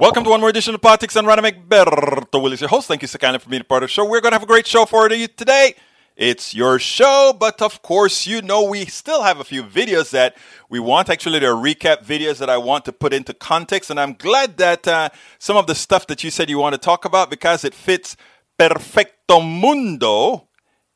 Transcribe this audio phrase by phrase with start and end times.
[0.00, 2.88] Welcome to one more edition of Politics and Random Egberto Willies, your host.
[2.88, 4.02] Thank you so kindly for being a part of the show.
[4.02, 5.74] We're going to have a great show for you today.
[6.16, 10.38] It's your show, but of course, you know we still have a few videos that
[10.70, 11.10] we want.
[11.10, 14.56] Actually, there are recap videos that I want to put into context, and I'm glad
[14.56, 17.62] that uh, some of the stuff that you said you want to talk about because
[17.62, 18.16] it fits
[18.58, 20.48] perfecto mundo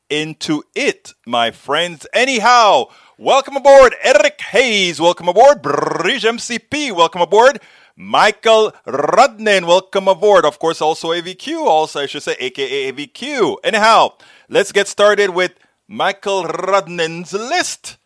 [0.09, 2.07] into it, my friends.
[2.11, 2.85] Anyhow,
[3.19, 4.99] welcome aboard, Eric Hayes.
[4.99, 6.91] Welcome aboard, Bridge MCP.
[6.91, 7.59] Welcome aboard.
[7.97, 10.43] Michael Rudnin, welcome aboard.
[10.43, 13.55] Of course, also AVQ, also I should say, aka AVQ.
[13.63, 14.15] Anyhow,
[14.49, 15.53] let's get started with
[15.87, 17.97] Michael Rudnin's list.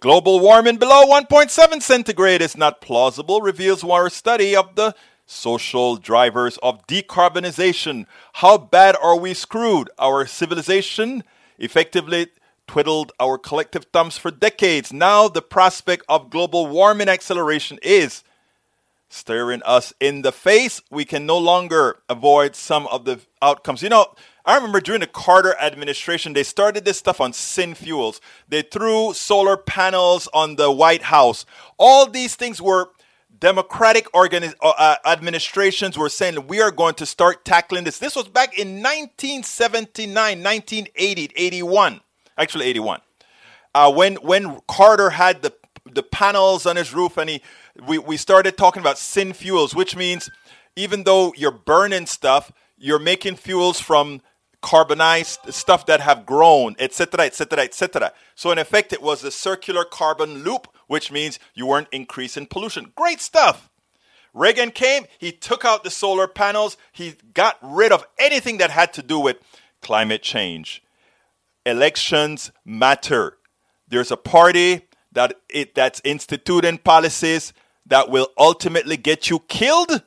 [0.00, 4.94] Global warming below 1.7 centigrade is not plausible, reveals our study of the
[5.24, 8.04] social drivers of decarbonization.
[8.34, 9.88] How bad are we screwed?
[9.98, 11.24] Our civilization
[11.58, 12.26] effectively
[12.66, 14.92] twiddled our collective thumbs for decades.
[14.92, 18.22] Now, the prospect of global warming acceleration is
[19.08, 20.80] staring us in the face.
[20.90, 23.82] We can no longer avoid some of the outcomes.
[23.82, 28.20] You know, I remember during the Carter administration, they started this stuff on syn fuels.
[28.48, 31.44] They threw solar panels on the White House.
[31.78, 32.90] All these things were
[33.40, 37.98] Democratic organi- uh, uh administrations were saying we are going to start tackling this.
[37.98, 42.00] This was back in 1979, 1980, 81,
[42.36, 43.00] actually 81,
[43.74, 45.54] uh, when when Carter had the
[45.94, 47.42] the panels on his roof and he
[47.86, 50.30] we, we started talking about syn fuels, which means
[50.76, 54.20] even though you're burning stuff, you're making fuels from
[54.60, 58.12] carbonized stuff that have grown, etc., etc., etc.
[58.34, 62.92] So in effect, it was a circular carbon loop, which means you weren't increasing pollution.
[62.96, 63.70] Great stuff.
[64.34, 68.92] Reagan came, he took out the solar panels, he got rid of anything that had
[68.92, 69.38] to do with
[69.80, 70.82] climate change.
[71.64, 73.38] Elections matter.
[73.88, 77.52] There's a party that it that's instituting policies
[77.86, 80.02] that will ultimately get you killed,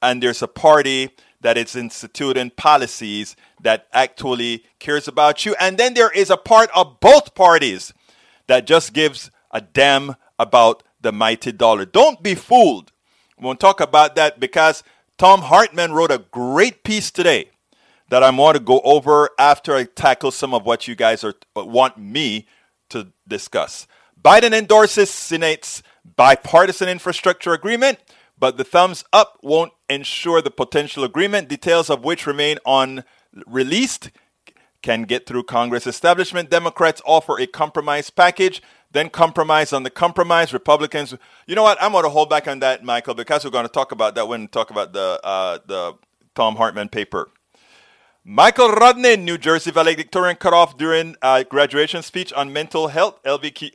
[0.00, 1.10] and there's a party
[1.42, 5.54] that is instituting policies that actually cares about you.
[5.60, 7.92] And then there is a part of both parties
[8.46, 11.84] that just gives a damn about the mighty dollar.
[11.84, 12.92] Don't be fooled.
[13.38, 14.82] We won't talk about that because
[15.18, 17.50] Thom Hartmann wrote a great piece today
[18.08, 21.34] that I want to go over after I tackle some of what you guys are
[21.56, 22.46] want me
[22.90, 23.86] to discuss.
[24.22, 25.82] Biden endorses Senate's
[26.16, 27.98] bipartisan infrastructure agreement,
[28.38, 34.10] but the thumbs up won't ensure the potential agreement, details of which remain unreleased,
[34.82, 35.86] can get through Congress.
[35.86, 40.52] Establishment Democrats offer a compromise package, then compromise on the compromise.
[40.52, 41.14] Republicans,
[41.46, 41.80] you know what?
[41.80, 44.28] I'm going to hold back on that, Michael, because we're going to talk about that
[44.28, 45.94] when we talk about the uh, the
[46.34, 47.30] Thom Hartmann paper.
[48.24, 53.20] Michael Rodney, New Jersey valedictorian, cut off during a graduation speech on mental health.
[53.24, 53.70] LVQ,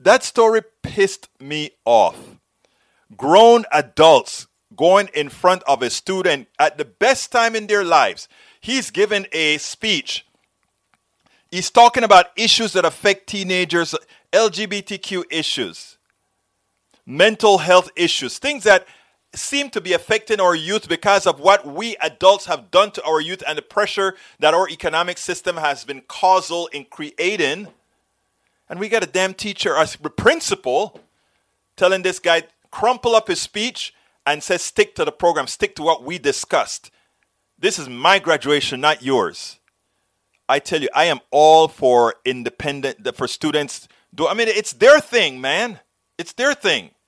[0.00, 2.36] that story pissed me off.
[3.16, 4.46] Grown adults
[4.76, 8.28] going in front of a student at the best time in their lives.
[8.60, 10.26] He's given a speech.
[11.50, 13.94] He's talking about issues that affect teenagers,
[14.32, 15.98] LGBTQ issues,
[17.06, 18.86] mental health issues, things that
[19.34, 23.20] seem to be affecting our youth because of what we adults have done to our
[23.20, 27.68] youth and the pressure that our economic system has been causal in creating
[28.68, 31.00] and we got a damn teacher, a principal,
[31.76, 33.94] telling this guy, crumple up his speech
[34.26, 36.90] and says, stick to the program, stick to what we discussed.
[37.58, 39.58] This is my graduation, not yours.
[40.48, 43.88] I tell you, I am all for independent, for students.
[44.14, 45.80] Do I mean, it's their thing, man.
[46.18, 46.90] It's their thing.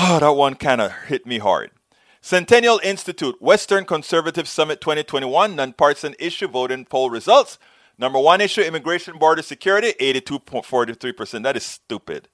[0.00, 1.72] Oh, that one kind of hit me hard.
[2.20, 7.58] Centennial Institute, Western Conservative Summit 2021, nonpartisan issue voting poll results.
[7.98, 11.42] Number one issue immigration border security, 82.43%.
[11.42, 12.28] That is stupid.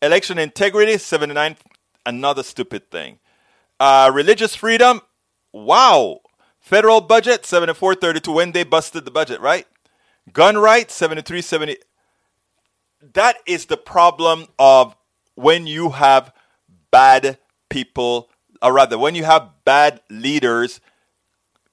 [0.00, 1.56] Election integrity, 79
[2.06, 3.18] another stupid thing.
[3.78, 5.00] Uh, religious freedom,
[5.52, 6.20] wow.
[6.58, 9.66] Federal budget, 7432 when they busted the budget, right?
[10.32, 11.78] Gun rights, 7370.
[13.14, 14.96] That is the problem of
[15.34, 16.32] when you have
[16.90, 17.38] bad
[17.68, 18.28] people,
[18.60, 20.80] or rather, when you have bad leaders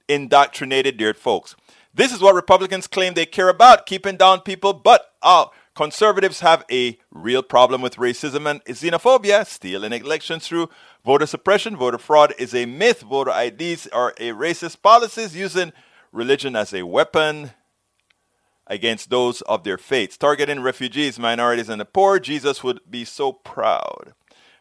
[0.08, 1.56] indoctrinated their folks.
[1.96, 5.46] This is what Republicans claim they care about, keeping down people, but uh,
[5.76, 10.68] conservatives have a real problem with racism and xenophobia, stealing elections through
[11.06, 11.78] voter suppression.
[11.78, 13.00] Voter fraud is a myth.
[13.00, 15.72] Voter IDs are a racist policies using
[16.12, 17.52] religion as a weapon
[18.68, 20.18] against those of their faiths.
[20.18, 24.14] Targeting refugees, minorities, and the poor, Jesus would be so proud.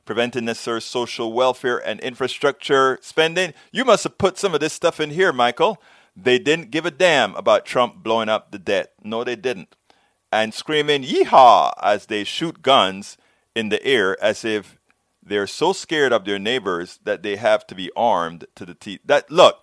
[0.04, 3.54] Preventing necessary social welfare and infrastructure spending.
[3.72, 5.82] You must have put some of this stuff in here, Michael.
[6.16, 8.92] They didn't give a damn about Trump blowing up the debt.
[9.02, 9.74] No, they didn't.
[10.30, 13.16] And screaming yeehaw as they shoot guns
[13.54, 14.78] in the air as if
[15.22, 19.00] they're so scared of their neighbors that they have to be armed to the teeth.
[19.04, 19.58] That look,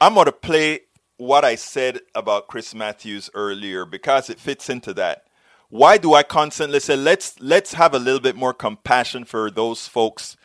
[0.00, 0.80] I'm to play
[1.16, 5.24] what I said about Chris Matthews earlier because it fits into that.
[5.68, 9.86] Why do I constantly say let's let's have a little bit more compassion for those
[9.86, 10.36] folks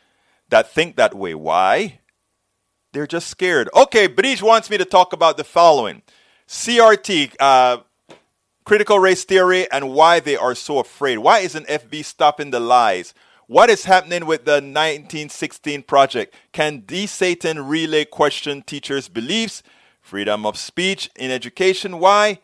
[0.50, 1.34] that think that way?
[1.36, 2.00] Why?
[2.94, 3.70] They're just scared.
[3.76, 6.04] Okay, Bridge wants me to talk about the following:
[6.48, 7.78] CRT, uh,
[8.64, 11.18] critical race theory, and why they are so afraid.
[11.18, 13.16] Why isn't FB stopping the lies?
[13.48, 16.36] What is happening with the 1916 project?
[16.54, 19.64] Can DeSantis relay question teachers' beliefs?
[20.00, 22.00] Freedom of speech in education.
[22.00, 22.40] Why?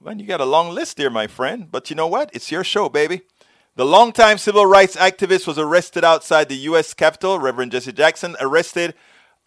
[0.00, 1.70] Well, you got a long list here, my friend.
[1.70, 2.30] But you know what?
[2.32, 3.22] It's your show, baby.
[3.74, 6.94] The longtime civil rights activist was arrested outside the U.S.
[6.94, 7.38] Capitol.
[7.38, 8.94] Reverend Jesse Jackson arrested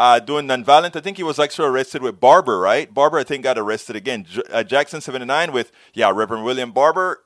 [0.03, 0.97] uh, doing nonviolent.
[0.97, 2.93] I think he was actually arrested with Barber, right?
[2.93, 4.25] Barber, I think, got arrested again.
[4.25, 7.23] J- uh, Jackson 79 with, yeah, Reverend William Barber.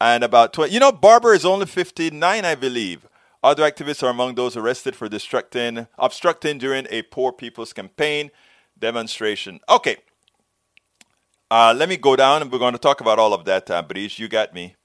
[0.00, 0.72] And about 20.
[0.72, 3.08] You know, Barber is only 59, I believe.
[3.42, 8.30] Other activists are among those arrested for obstructing, obstructing during a poor people's campaign
[8.78, 9.60] demonstration.
[9.68, 9.96] Okay,
[11.50, 13.82] uh, let me go down and we're going to talk about all of that, uh,
[13.82, 14.18] Brice.
[14.18, 14.76] You got me.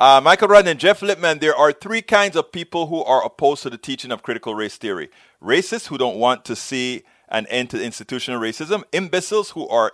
[0.00, 3.62] Uh, Michael Rudd and Jeff Lippman, there are three kinds of people who are opposed
[3.64, 5.10] to the teaching of critical race theory
[5.42, 9.92] racists who don't want to see an end to institutional racism, imbeciles who are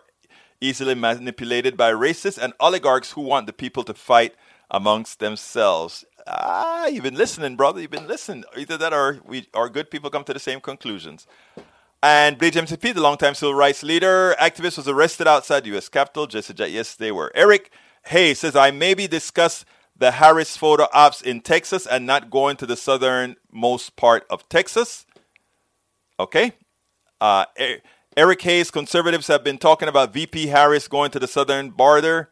[0.60, 4.36] easily manipulated by racists, and oligarchs who want the people to fight
[4.70, 6.04] amongst themselves.
[6.24, 7.80] Ah, you've been listening, brother.
[7.80, 8.44] You've been listening.
[8.56, 11.26] Either that or we, our good people come to the same conclusions.
[12.00, 15.88] And Blade MCP, the longtime civil rights leader, activist, was arrested outside the U.S.
[15.88, 17.32] Capitol just yes, they were.
[17.34, 17.72] Eric
[18.04, 19.64] Hayes says, I maybe discuss
[19.98, 25.06] the Harris photo ops in Texas and not going to the southernmost part of Texas.
[26.18, 26.52] Okay.
[27.20, 27.46] Uh,
[28.16, 32.30] Eric Hayes, conservatives have been talking about VP Harris going to the southern border.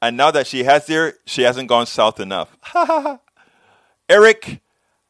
[0.00, 2.56] And now that she has there, she hasn't gone south enough.
[4.08, 4.60] Eric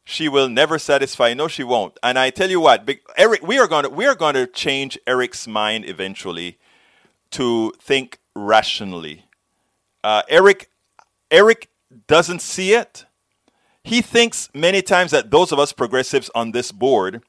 [0.05, 1.33] she will never satisfy.
[1.35, 1.99] No, she won't.
[2.03, 4.99] And I tell you what, Eric, we are going to we are going to change
[5.07, 6.59] Eric's mind eventually
[7.33, 9.25] to think rationally.
[10.03, 10.71] Uh, Eric,
[11.31, 11.69] Eric
[12.07, 13.07] doesn't see it.
[13.85, 17.23] He thinks many times that those of us progressives on this board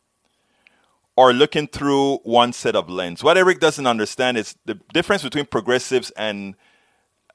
[1.17, 3.23] are looking through one set of lens.
[3.23, 6.55] What Eric doesn't understand is the difference between progressives and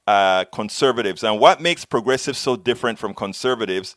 [0.07, 3.95] uh, conservatives, and what makes progressives so different from conservatives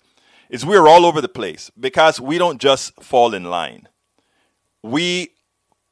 [0.50, 3.88] is we're all over the place because we don't just fall in line.
[4.82, 5.30] We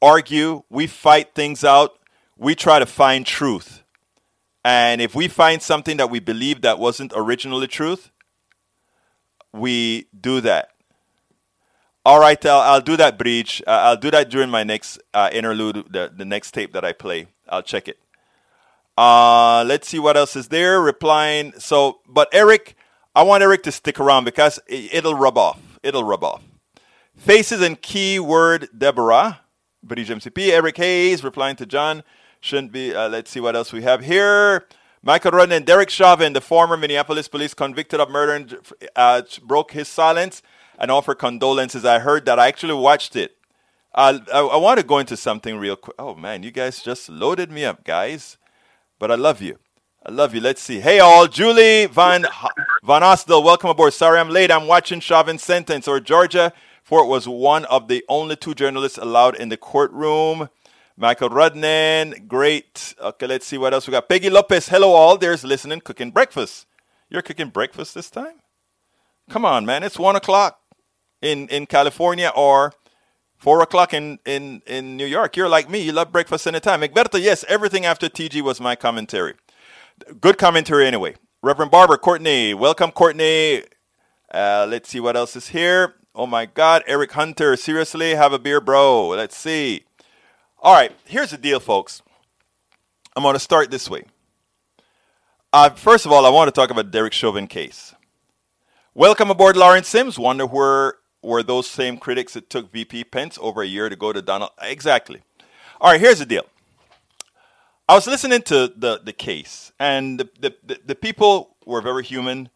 [0.01, 1.97] argue, we fight things out,
[2.37, 3.80] we try to find truth.
[4.63, 8.11] And if we find something that we believe that wasn't originally truth,
[9.53, 10.69] we do that.
[12.03, 13.61] All right, I'll, I'll do that, Breach.
[13.67, 16.93] Uh, I'll do that during my next uh, interlude, the, the next tape that I
[16.93, 17.27] play.
[17.47, 17.99] I'll check it.
[18.97, 20.81] Uh, let's see what else is there.
[20.81, 21.53] Replying.
[21.59, 22.75] So, but Eric,
[23.15, 25.59] I want Eric to stick around because it'll rub off.
[25.83, 26.43] It'll rub off.
[27.15, 29.41] Faces and keyword Deborah.
[29.83, 30.49] British MCP.
[30.49, 32.03] Eric Hayes replying to John.
[32.41, 32.93] Shouldn't be.
[32.93, 34.65] Uh, let's see what else we have here.
[35.03, 38.57] Michael Rudden and Derek Chauvin, the former Minneapolis police convicted of murder, and,
[38.95, 40.41] uh, broke his silence
[40.77, 41.85] and offered condolences.
[41.85, 42.39] I heard that.
[42.39, 43.37] I actually watched it.
[43.93, 45.95] Uh, I, I want to go into something real quick.
[45.99, 48.37] Oh man, you guys just loaded me up, guys.
[48.97, 49.59] But I love you.
[50.03, 50.41] I love you.
[50.41, 50.79] Let's see.
[50.79, 51.27] Hey, all.
[51.27, 52.25] Julie Van
[52.83, 53.93] Van Ostel, welcome aboard.
[53.93, 54.51] Sorry I'm late.
[54.51, 55.87] I'm watching Chauvin's sentence.
[55.87, 60.49] Or Georgia Fort was one of the only two journalists allowed in the courtroom.
[60.97, 62.93] Michael Rudnan, great.
[63.01, 64.09] Okay, let's see what else we got.
[64.09, 65.17] Peggy Lopez, hello all.
[65.17, 66.67] There's listening, cooking breakfast.
[67.09, 68.35] You're cooking breakfast this time?
[69.29, 69.83] Come on, man.
[69.83, 70.59] It's one o'clock
[71.21, 72.73] in, in California or
[73.37, 75.35] four o'clock in, in, in New York.
[75.35, 75.79] You're like me.
[75.79, 76.81] You love breakfast anytime.
[76.81, 79.35] Egberto, yes, everything after TG was my commentary
[80.19, 81.15] good commentary anyway.
[81.41, 83.63] Reverend Barber, Courtney, welcome, Courtney.
[84.33, 85.95] Uh, let's see what else is here.
[86.13, 89.09] Oh my God, Eric Hunter, seriously, have a beer, bro.
[89.09, 89.85] Let's see.
[90.63, 92.03] All right, here's the deal, folks.
[93.15, 94.03] I'm going to start this way.
[95.51, 97.95] Uh, first of all, I want to talk about Derek Chauvin case.
[98.93, 100.19] Welcome aboard, Lawrence Sims.
[100.19, 104.13] Wonder where were those same critics that took VP Pence over a year to go
[104.13, 104.51] to Donald?
[104.61, 105.23] Exactly.
[105.79, 106.45] All right, here's the deal.
[107.89, 112.03] I was listening to the, the case, and the, the, the, the people were very
[112.03, 112.51] human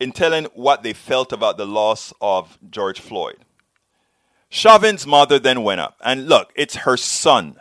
[0.00, 3.36] in telling what they felt about the loss of George Floyd.
[4.54, 7.56] Chauvin's mother then went up, and look, it's her son.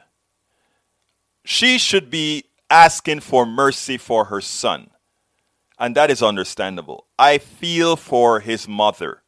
[1.44, 4.92] She should be asking for mercy for her son,
[5.80, 7.08] and that is understandable.
[7.18, 9.24] I feel for his mother.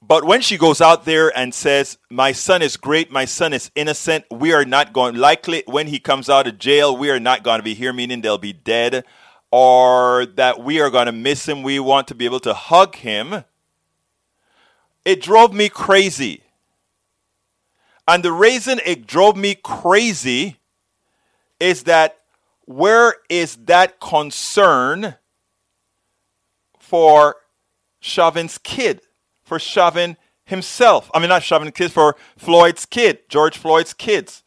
[0.00, 3.70] But when she goes out there and says, My son is great, my son is
[3.74, 7.42] innocent, we are not going, likely when he comes out of jail, we are not
[7.42, 9.04] going to be here, meaning they'll be dead.
[9.50, 11.62] or that we are going to miss him.
[11.62, 13.44] We want to be able to hug him.
[15.06, 16.42] It drove me crazy.
[18.08, 20.56] And the reason it drove me crazy
[21.60, 22.18] is that
[22.64, 25.14] where is that concern
[26.80, 27.36] for
[28.00, 29.00] Chauvin's kid,
[29.44, 31.08] for Chauvin himself?
[31.14, 34.42] I mean, not Chauvin kid, for Floyd's kid, George Floyd's kids.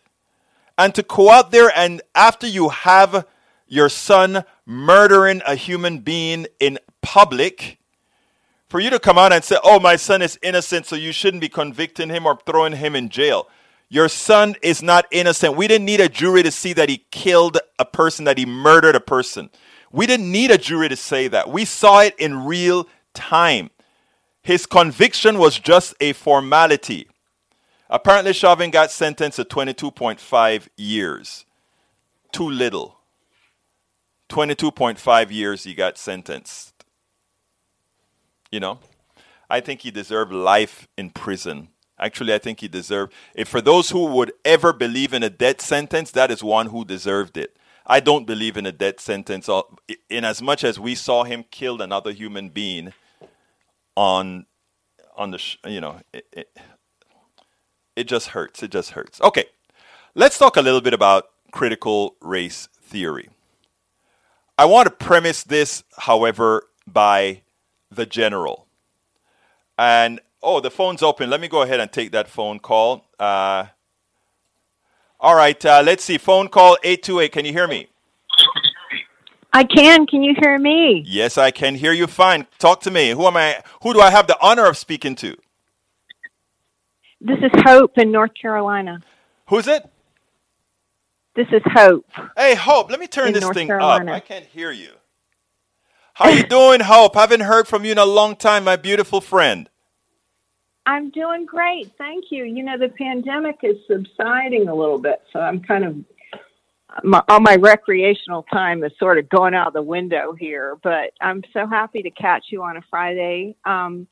[0.77, 3.25] And to go out there and after you have
[3.65, 7.78] your son murdering a human being in public,
[8.69, 11.41] for you to come out and say, oh, my son is innocent, so you shouldn't
[11.41, 13.47] be convicting him or throwing him in jail.
[13.89, 15.57] Your son is not innocent.
[15.57, 18.95] We didn't need a jury to see that he killed a person, that he murdered
[18.95, 19.49] a person.
[19.91, 21.49] We didn't need a jury to say that.
[21.49, 23.71] We saw it in real time.
[24.43, 27.07] His conviction was just a formality.
[27.89, 31.45] Apparently, Chauvin got sentenced to 22.5 years.
[32.31, 32.99] Too little.
[34.29, 36.78] 22.5 years he got sentenced.
[38.51, 38.79] You know,
[39.49, 41.69] I think he deserved life in prison.
[41.99, 43.47] Actually, I think he deserved it.
[43.47, 47.37] For those who would ever believe in a death sentence, that is one who deserved
[47.37, 47.57] it.
[47.85, 49.49] I don't believe in a death sentence,
[50.09, 52.93] in as much as we saw him kill another human being
[53.95, 54.45] on,
[55.17, 56.57] on the, you know, it, it,
[57.95, 58.63] it just hurts.
[58.63, 59.19] It just hurts.
[59.21, 59.45] Okay,
[60.15, 63.29] let's talk a little bit about critical race theory.
[64.57, 67.41] I want to premise this, however, by
[67.91, 68.67] the general.
[69.77, 71.29] And oh, the phone's open.
[71.29, 73.05] Let me go ahead and take that phone call.
[73.19, 73.65] Uh,
[75.19, 76.17] all right, uh, let's see.
[76.17, 77.31] Phone call 828.
[77.31, 77.87] Can you hear me?
[79.51, 80.05] I can.
[80.05, 81.03] Can you hear me?
[81.05, 82.45] Yes, I can hear you fine.
[82.59, 83.09] Talk to me.
[83.09, 83.61] Who am I?
[83.81, 85.35] Who do I have the honor of speaking to?
[87.19, 89.01] This is Hope in North Carolina.
[89.47, 89.89] Who's it?
[91.35, 92.05] This is Hope.
[92.37, 94.11] Hey, Hope, let me turn this North thing Carolina.
[94.11, 94.17] up.
[94.17, 94.91] I can't hear you.
[96.19, 97.15] How you doing, Hope?
[97.15, 99.69] Haven't heard from you in a long time, my beautiful friend.
[100.85, 101.93] I'm doing great.
[101.97, 102.43] Thank you.
[102.43, 105.95] You know, the pandemic is subsiding a little bit, so I'm kind of
[107.05, 111.41] my, all my recreational time is sort of going out the window here, but I'm
[111.53, 113.55] so happy to catch you on a Friday.
[113.63, 114.05] Um,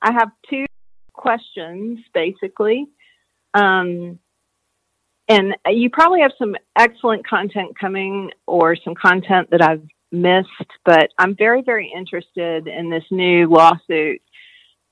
[0.00, 0.66] I have two
[1.12, 2.88] questions basically.
[3.54, 4.18] Um,
[5.28, 10.48] and you probably have some excellent content coming or some content that I've missed,
[10.84, 14.20] but I'm very, very interested in this new lawsuit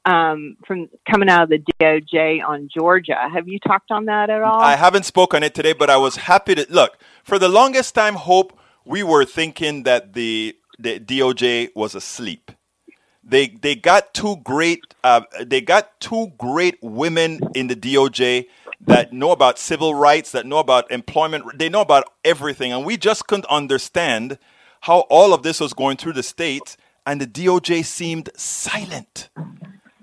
[0.04, 3.16] um, from coming out of the DOJ on Georgia.
[3.32, 4.60] Have you talked on that at all?
[4.60, 6.98] I haven't spoken it today, but I was happy to look.
[7.22, 12.50] For the longest time, Hope, we were thinking that the the DOJ was asleep.
[13.22, 18.46] They they got two great uh, they got two great women in the DOJ
[18.80, 22.96] that know about civil rights, that know about employment, they know about everything, and we
[22.96, 24.38] just couldn't understand
[24.80, 29.28] how all of this was going through the states, and the DOJ seemed silent.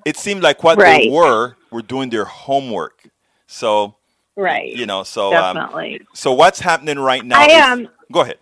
[0.05, 3.09] It seemed like what they were were doing their homework.
[3.47, 3.95] So
[4.35, 4.73] right.
[4.73, 6.01] you know, so um, Definitely.
[6.13, 7.41] so what's happening right now?
[7.41, 7.89] I is- am.
[8.11, 8.37] Go ahead.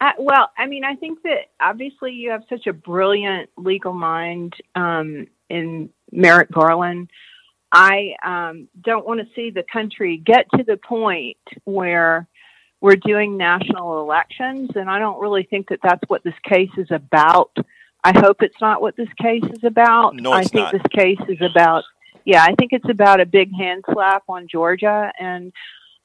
[0.00, 4.52] I, well, I mean, I think that obviously you have such a brilliant legal mind
[4.74, 7.08] um, in Merrick Garland.
[7.70, 12.26] I um, don't want to see the country get to the point where
[12.82, 16.90] we're doing national elections, and I don't really think that that's what this case is
[16.90, 17.56] about.
[18.02, 20.16] I hope it's not what this case is about.
[20.16, 20.72] No, I think not.
[20.72, 21.84] this case is about,
[22.24, 25.12] yeah, I think it's about a big hand slap on Georgia.
[25.16, 25.52] And,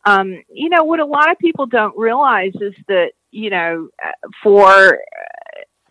[0.05, 3.89] um, you know, what a lot of people don't realize is that, you know,
[4.43, 4.99] for,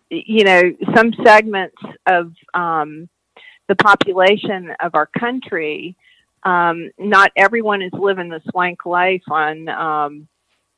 [0.09, 0.61] you know,
[0.95, 1.75] some segments
[2.05, 3.09] of um,
[3.67, 5.97] the population of our country,
[6.43, 10.27] um, not everyone is living the swank life on, um,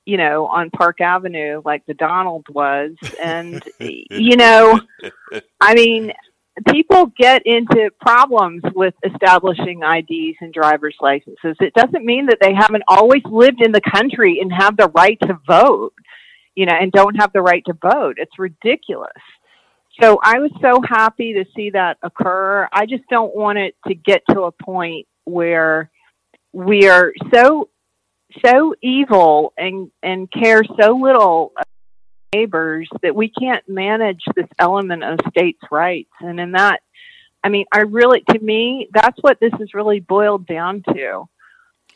[0.09, 2.95] you know, on Park Avenue like the Donald was.
[3.21, 4.79] And, you know,
[5.59, 6.13] I mean,
[6.71, 11.57] people get into problems with establishing IDs and driver's licenses.
[11.59, 15.19] It doesn't mean that they haven't always lived in the country and have the right
[15.23, 15.93] to vote,
[16.55, 18.15] you know, and don't have the right to vote.
[18.17, 19.11] It's ridiculous.
[20.01, 22.67] So I was so happy to see that occur.
[22.71, 25.91] I just don't want it to get to a point where
[26.53, 27.69] we are so
[28.45, 31.53] so evil and and care so little
[32.33, 36.11] neighbors that we can't manage this element of states' rights.
[36.19, 36.81] And in that,
[37.43, 41.27] I mean, I really, to me, that's what this is really boiled down to.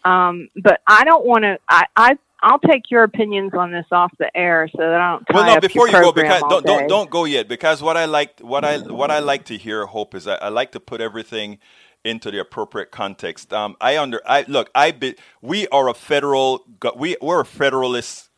[0.05, 1.59] Um, but I don't want to.
[1.69, 5.25] I, I I'll take your opinions on this off the air so that I don't.
[5.33, 7.47] Well, no, before you go, because don't, don't don't go yet.
[7.47, 10.49] Because what I like, what I what I like to hear, Hope, is I, I
[10.49, 11.59] like to put everything
[12.03, 13.53] into the appropriate context.
[13.53, 18.29] Um, I under I look, I be, we are a federal, we we're a federalist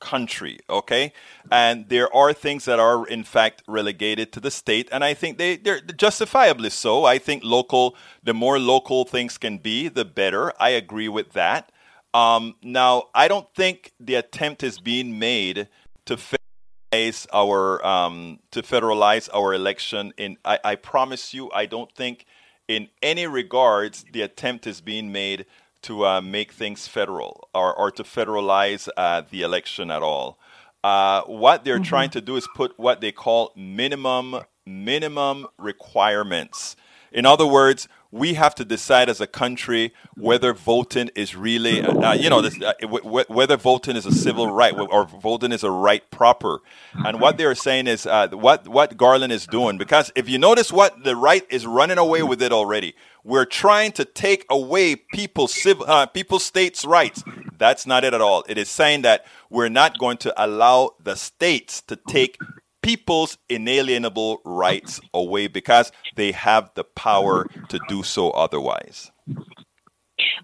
[0.00, 1.12] country, okay?
[1.50, 5.38] And there are things that are in fact relegated to the state, and I think
[5.38, 7.04] they they're justifiably so.
[7.04, 10.52] I think local, the more local things can be, the better.
[10.60, 11.70] I agree with that.
[12.14, 15.68] Um, now, I don't think the attempt is being made
[16.04, 20.12] to federalize our um, to federalize our election.
[20.18, 22.26] In I, I promise you, I don't think
[22.68, 25.46] in any regards the attempt is being made
[25.82, 30.38] to uh, make things federal or, or to federalize uh, the election at all.
[30.84, 31.84] Uh, what they're mm-hmm.
[31.84, 36.76] trying to do is put what they call minimum minimum requirements.
[37.10, 42.12] In other words, we have to decide as a country whether voting is really, uh,
[42.12, 45.70] you know, this, uh, w- whether voting is a civil right or voting is a
[45.70, 46.60] right proper.
[46.92, 50.70] And what they're saying is uh, what what Garland is doing, because if you notice
[50.70, 52.94] what the right is running away with it already.
[53.24, 57.22] We're trying to take away people's civil, uh, people's states' rights.
[57.56, 58.44] That's not it at all.
[58.48, 62.36] It is saying that we're not going to allow the states to take
[62.82, 69.10] people's inalienable rights away because they have the power to do so otherwise.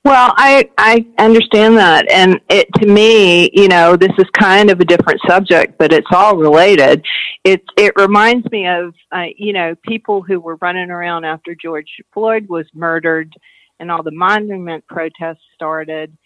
[0.04, 4.80] Well, I I understand that, and it to me, you know, this is kind of
[4.80, 7.04] a different subject, but it's all related.
[7.45, 11.90] It it reminds me of uh, you know people who were running around after George
[12.12, 13.33] Floyd was murdered,
[13.80, 16.16] and all the monument protests started,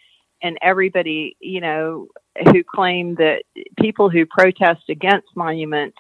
[0.43, 2.09] and everybody you know
[2.51, 3.43] who claim that
[3.79, 5.99] people who protest against monuments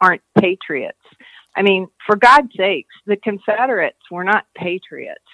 [0.00, 0.98] aren't patriots.
[1.56, 5.24] I mean, for God's sakes, the Confederates were not patriots.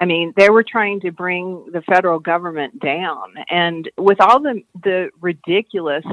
[0.00, 3.34] I mean, they were trying to bring the federal government down.
[3.50, 6.04] And with all the, the ridiculous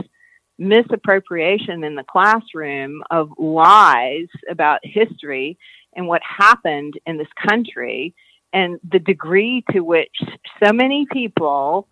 [0.57, 5.57] misappropriation in the classroom of lies about history
[5.95, 8.15] and what happened in this country,
[8.55, 10.15] and the degree to which
[10.63, 11.87] so many people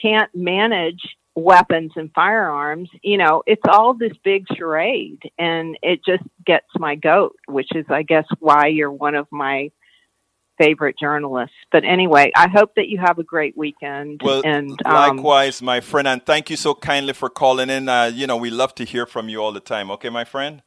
[0.00, 1.02] can't manage
[1.34, 6.94] weapons and firearms, you know, it's all this big charade and it just gets my
[6.94, 9.70] goat, which is, I guess, why you're one of my
[10.56, 11.54] favorite journalists.
[11.70, 14.22] But anyway, I hope that you have a great weekend.
[14.24, 17.90] Well, and um, likewise, my friend, and thank you so kindly for calling in.
[17.90, 19.90] Uh, you know, we love to hear from you all the time.
[19.90, 20.62] Okay, my friend?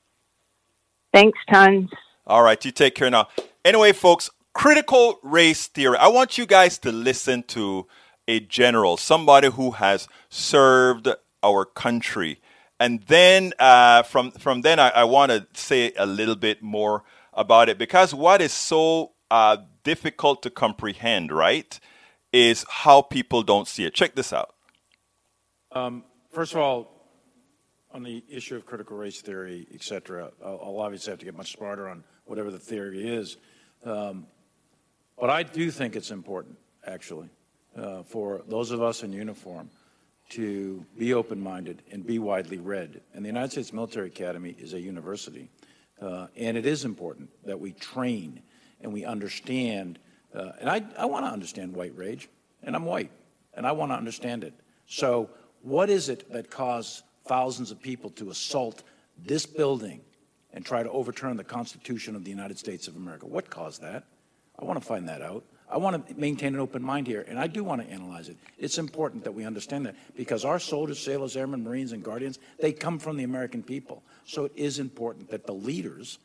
[1.12, 1.90] Thanks, tons.
[2.28, 3.30] All right, you take care now.
[3.66, 5.98] Anyway, folks, critical race theory.
[5.98, 7.88] I want you guys to listen to
[8.28, 11.08] a general, somebody who has served
[11.42, 12.40] our country.
[12.80, 17.04] And then uh, from from then, I, I want to say a little bit more
[17.34, 21.80] about it because what is so uh, difficult to comprehend, right,
[22.32, 23.94] is how people don't see it.
[23.94, 24.54] Check this out.
[25.72, 27.00] Um, first of all,
[27.92, 31.36] on the issue of critical race theory, et cetera, I'll, I'll, obviously have to get
[31.36, 33.38] much smarter on whatever the theory is.
[33.84, 34.28] Um,
[35.20, 37.30] but I do think it's important, actually,
[37.76, 39.70] uh, for those of us in uniform
[40.30, 43.02] to be open minded and be widely read.
[43.14, 45.50] And the United States Military Academy is a university.
[46.02, 48.42] Uh, and it is important that we train
[48.82, 50.00] and we understand.
[50.34, 52.30] Uh, and I, I want to understand white rage,
[52.64, 53.12] and I'm white,
[53.54, 54.54] and I want to understand it.
[54.86, 55.30] So,
[55.62, 58.84] what is it that caused thousands of people to assault
[59.18, 60.00] this building
[60.54, 63.26] and try to overturn the Constitution of the United States of America?
[63.26, 64.06] What caused that?
[64.60, 65.46] I want to find that out.
[65.72, 68.38] I want to maintain an open mind here, and I do want to analyze it.
[68.58, 72.74] It's important that we understand that because our soldiers, sailors, airmen, Marines, and Guardians, they
[72.74, 74.04] come from the American people.
[74.26, 76.18] So it is important that the leaders,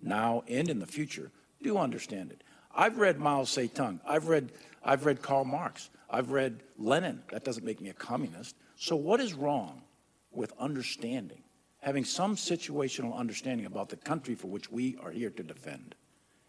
[0.00, 2.42] now and in the future, do understand it.
[2.74, 4.00] I've read Mao Zedong.
[4.06, 4.52] I've read,
[4.84, 5.90] I've read Karl Marx.
[6.08, 7.22] I've read Lenin.
[7.30, 8.54] That doesn't make me a communist.
[8.76, 9.82] So what is wrong
[10.30, 11.42] with understanding,
[11.80, 15.96] having some situational understanding about the country for which we are here to defend?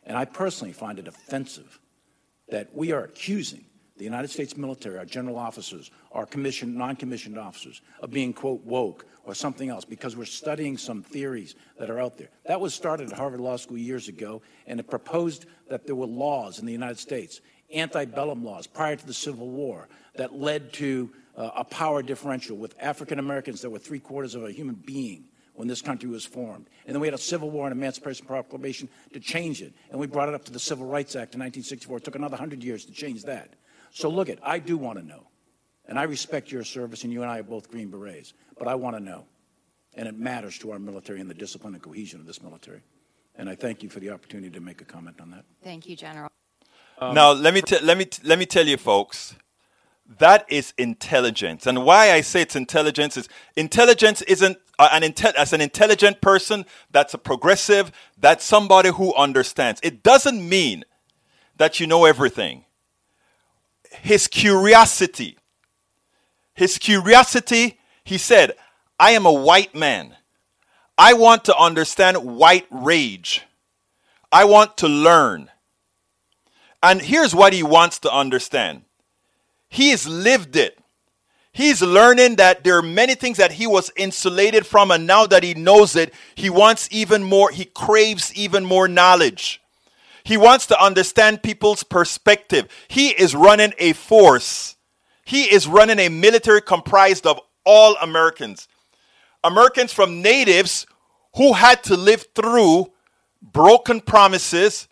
[0.06, 1.80] And I personally find it offensive
[2.50, 3.66] that we are accusing
[3.98, 9.06] the United States military, our general officers, our commissioned, non-commissioned officers, of being, quote, woke
[9.24, 12.30] or something else because we're studying some theories that are out there.
[12.46, 16.08] That was started at Harvard Law School years ago, and it proposed that there were
[16.08, 17.40] laws in the United States,
[17.74, 22.76] antebellum laws prior to the Civil War, that led to uh, a power differential with
[22.80, 26.68] African Americans that were three quarters of a human being when this country was formed.
[26.86, 29.74] And then we had a Civil War and Emancipation Proclamation to change it.
[29.92, 31.98] And we brought it up to the Civil Rights Act in 1964.
[31.98, 33.54] It took another 100 years to change that.
[33.92, 35.28] So look it, I do want to know.
[35.86, 38.34] And I respect your service, and you and I are both Green Berets.
[38.58, 39.26] But I want to know.
[39.96, 42.82] And it matters to our military and the discipline and cohesion of this military.
[43.36, 45.46] And I thank you for the opportunity to make a comment on that.
[45.64, 46.30] Thank you, General.
[47.00, 49.36] Um, now, let me, t- let, me t- let me tell you, folks,
[50.20, 51.68] that is intelligence.
[51.68, 56.22] And why I say it's intelligence is intelligence isn't uh, an inte- as an intelligent
[56.22, 59.80] person, that's a progressive, that's somebody who understands.
[59.84, 60.84] It doesn't mean
[61.58, 62.66] that you know everything.
[63.92, 65.38] His curiosity,
[66.54, 68.54] his curiosity He said,
[69.00, 70.16] I am a white man.
[70.98, 73.44] I want to understand white rage.
[74.32, 75.50] I want to learn.
[76.82, 78.84] And here's what he wants to understand
[79.74, 80.78] He's lived it.
[81.52, 85.42] He's learning that there are many things that he was insulated from, and now that
[85.42, 89.64] he knows it, he wants even more, he craves even more knowledge.
[90.24, 92.68] He wants to understand people's perspective.
[92.88, 94.76] He is running a force.
[95.26, 98.68] He is running a military comprised of all Americans.
[99.44, 100.86] Americans from natives
[101.38, 102.92] who had to live through
[103.42, 104.88] broken promises,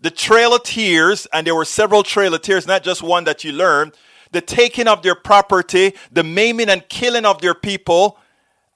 [0.00, 3.44] the Trail of Tears, and there were several Trail of Tears, not just one that
[3.44, 3.92] you learned,
[4.36, 8.18] the taking of their property, the maiming and killing of their people,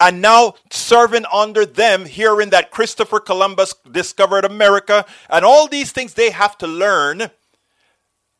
[0.01, 6.15] and now serving under them, hearing that Christopher Columbus discovered America, and all these things
[6.15, 7.31] they have to learn.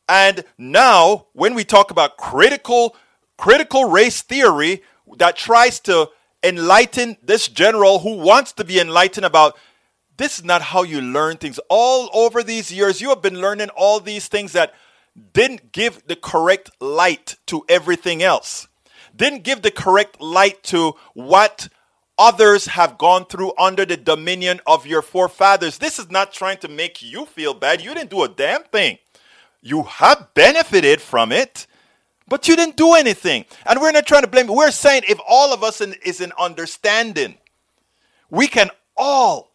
[0.09, 2.97] And now, when we talk about critical
[3.37, 4.83] critical race theory
[5.19, 6.09] that tries to
[6.43, 9.59] enlighten this general who wants to be enlightened about
[10.17, 11.61] this is not how you learn things.
[11.69, 14.75] All over these years, you have been learning all these things that
[15.33, 18.69] didn't give the correct light to everything else,
[19.15, 21.69] didn't give the correct light to what
[22.19, 25.79] others have gone through under the dominion of your forefathers.
[25.79, 27.83] This is not trying to make you feel bad.
[27.83, 28.99] You didn't do a damn thing.
[29.63, 31.67] You have benefited from it,
[32.29, 33.47] but you didn't do anything.
[33.67, 34.49] And we're not trying to blame.
[34.49, 34.55] you.
[34.55, 37.37] We're saying if all of us in, is in understanding,
[38.31, 39.51] we can all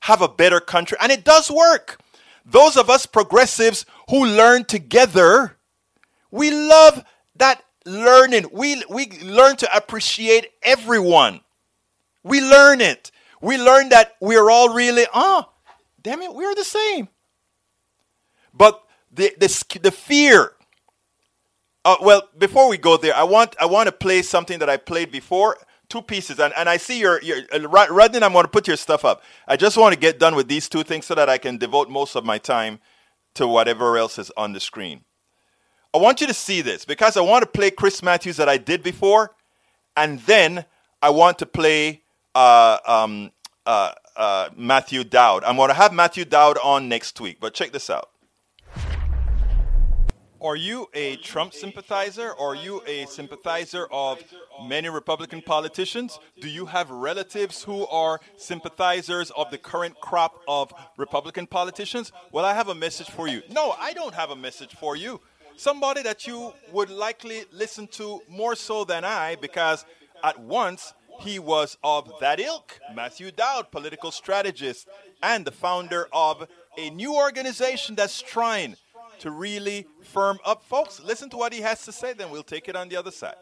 [0.00, 0.96] have a better country.
[1.00, 2.00] And it does work.
[2.46, 5.56] Those of us progressives who learn together,
[6.30, 7.04] we love
[7.36, 8.46] that learning.
[8.52, 11.40] We, we learn to appreciate everyone.
[12.22, 13.10] We learn it.
[13.40, 15.52] We learn that we're all really, ah, oh,
[16.02, 17.08] damn it, we're the same.
[18.52, 20.52] But the, the, the fear,
[21.84, 24.76] uh, well, before we go there, I want, I want to play something that I
[24.76, 28.48] played before two pieces, and, and I see your, your uh, rather I'm going to
[28.50, 29.22] put your stuff up.
[29.46, 31.90] I just want to get done with these two things so that I can devote
[31.90, 32.80] most of my time
[33.34, 35.04] to whatever else is on the screen.
[35.94, 38.56] I want you to see this because I want to play Chris Matthews that I
[38.56, 39.32] did before,
[39.96, 40.64] and then
[41.00, 42.02] I want to play
[42.34, 43.30] uh, um,
[43.64, 45.44] uh, uh, Matthew Dowd.
[45.44, 48.10] I'm going to have Matthew Dowd on next week, but check this out.
[50.44, 52.34] Are you a Trump sympathizer?
[52.38, 54.22] Are you a sympathizer of
[54.66, 56.20] many Republican politicians?
[56.38, 62.12] Do you have relatives who are sympathizers of the current crop of Republican politicians?
[62.30, 63.40] Well, I have a message for you.
[63.50, 65.18] No, I don't have a message for you.
[65.56, 69.86] Somebody that you would likely listen to more so than I because
[70.22, 72.78] at once he was of that ilk.
[72.94, 74.88] Matthew Dowd, political strategist,
[75.22, 78.76] and the founder of a new organization that's trying
[79.20, 80.64] to really firm up.
[80.64, 83.10] Folks, listen to what he has to say, then we'll take it on the other
[83.10, 83.36] side.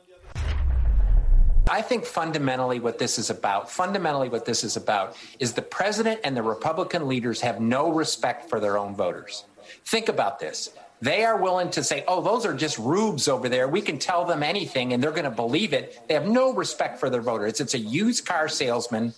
[1.70, 6.20] I think fundamentally what this is about, fundamentally what this is about, is the president
[6.24, 9.44] and the Republican leaders have no respect for their own voters.
[9.85, 10.70] Think about this.
[11.00, 13.68] They are willing to say, oh, those are just rubes over there.
[13.68, 16.00] We can tell them anything and they're going to believe it.
[16.08, 17.61] They have no respect for their voters.
[17.61, 19.12] It's a used car salesman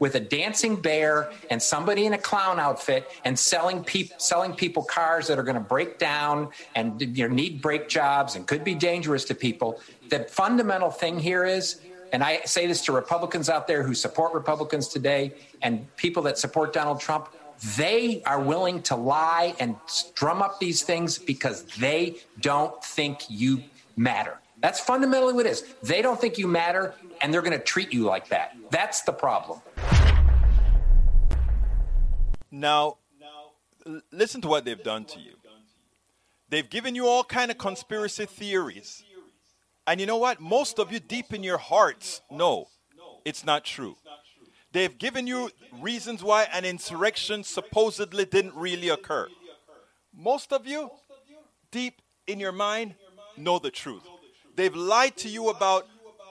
[0.00, 4.82] with a dancing bear and somebody in a clown outfit and selling people selling people
[4.82, 8.64] cars that are going to break down and you know, need brake jobs and could
[8.64, 9.80] be dangerous to people.
[10.08, 11.80] The fundamental thing here is
[12.12, 15.32] and I say this to Republicans out there who support Republicans today
[15.62, 17.28] and people that support Donald Trump,
[17.76, 19.76] they are willing to lie and
[20.14, 23.62] drum up these things because they don't think you
[23.96, 24.38] matter.
[24.60, 25.64] That's fundamentally what it is.
[25.82, 28.56] They don't think you matter, and they're going to treat you like that.
[28.70, 29.60] That's the problem.
[32.50, 32.98] Now,
[34.12, 35.32] listen to what they've done to you.
[36.48, 39.04] They've given you all kind of conspiracy theories.
[39.86, 40.40] And you know what?
[40.40, 42.68] Most of you deep in your hearts know
[43.24, 43.96] it's not true.
[44.72, 49.28] They've given you reasons why an insurrection supposedly didn't really occur.
[50.14, 50.90] Most of you
[51.70, 52.94] deep in your mind
[53.36, 54.02] know the truth.
[54.56, 55.86] They've lied to you about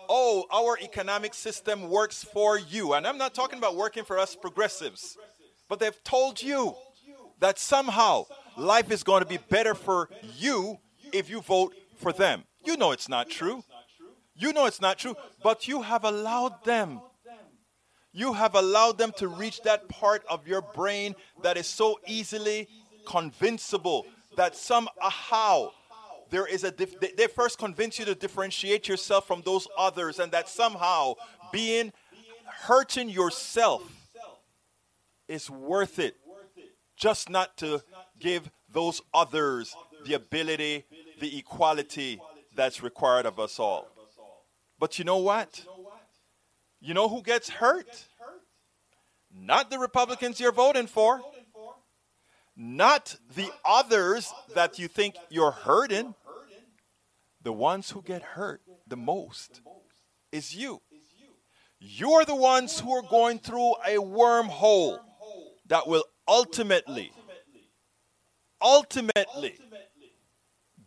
[0.09, 2.93] oh, our economic system works for you.
[2.93, 5.15] And I'm not talking about working for us progressives,
[5.69, 6.75] but they've told you
[7.39, 8.25] that somehow
[8.57, 10.79] life is going to be better for you
[11.13, 12.43] if you vote for them.
[12.65, 13.63] You know it's not true.
[14.35, 17.01] You know it's not true, but you have allowed them.
[18.11, 22.67] You have allowed them to reach that part of your brain that is so easily
[23.05, 25.69] convincible that somehow
[26.29, 30.31] there is a dif- they first convince you to differentiate yourself from those others and
[30.31, 31.13] that somehow
[31.51, 31.91] being
[32.45, 33.83] hurting yourself
[35.27, 36.15] is worth it
[36.97, 37.81] just not to
[38.19, 40.85] give those others the ability
[41.19, 42.19] the equality
[42.55, 43.87] that's required of us all
[44.79, 45.61] But you know what?
[46.79, 48.07] You know who gets hurt?
[49.31, 51.21] Not the Republicans you're voting for.
[52.61, 56.13] Not the others that you think you're hurting.
[57.41, 59.61] The ones who get hurt the most
[60.33, 60.81] is you.
[61.79, 64.99] You're the ones who are going through a wormhole
[65.67, 67.13] that will ultimately,
[68.61, 69.57] ultimately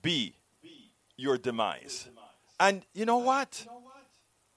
[0.03, 0.35] be
[1.17, 2.07] your demise.
[2.61, 3.67] And you know what?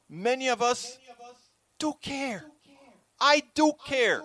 [0.09, 0.99] Many of us
[1.79, 2.43] do care.
[3.21, 4.21] I do care.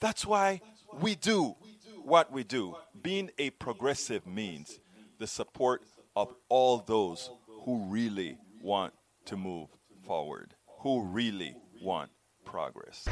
[0.00, 0.62] That's why
[0.98, 1.56] we do
[2.02, 2.76] what we do.
[3.00, 4.80] Being a progressive means
[5.18, 5.82] the support
[6.16, 7.30] of all those
[7.64, 8.92] who really want
[9.26, 9.68] to move
[10.06, 12.10] forward, who really want
[12.44, 13.06] progress.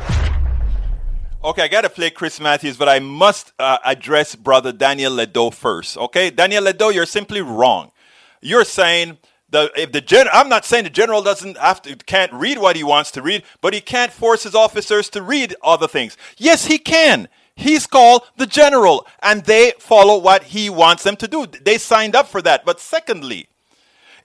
[1.44, 5.54] Okay, I got to play Chris Matthews, but I must uh, address brother Daniel Ledo
[5.54, 5.96] first.
[5.96, 7.92] Okay, Daniel Ledo, you're simply wrong.
[8.40, 12.32] You're saying the if the gen, I'm not saying the general doesn't have to can't
[12.32, 15.88] read what he wants to read, but he can't force his officers to read other
[15.88, 16.16] things.
[16.36, 17.28] Yes, he can.
[17.58, 21.44] He's called the general, and they follow what he wants them to do.
[21.44, 22.64] They signed up for that.
[22.64, 23.48] But secondly,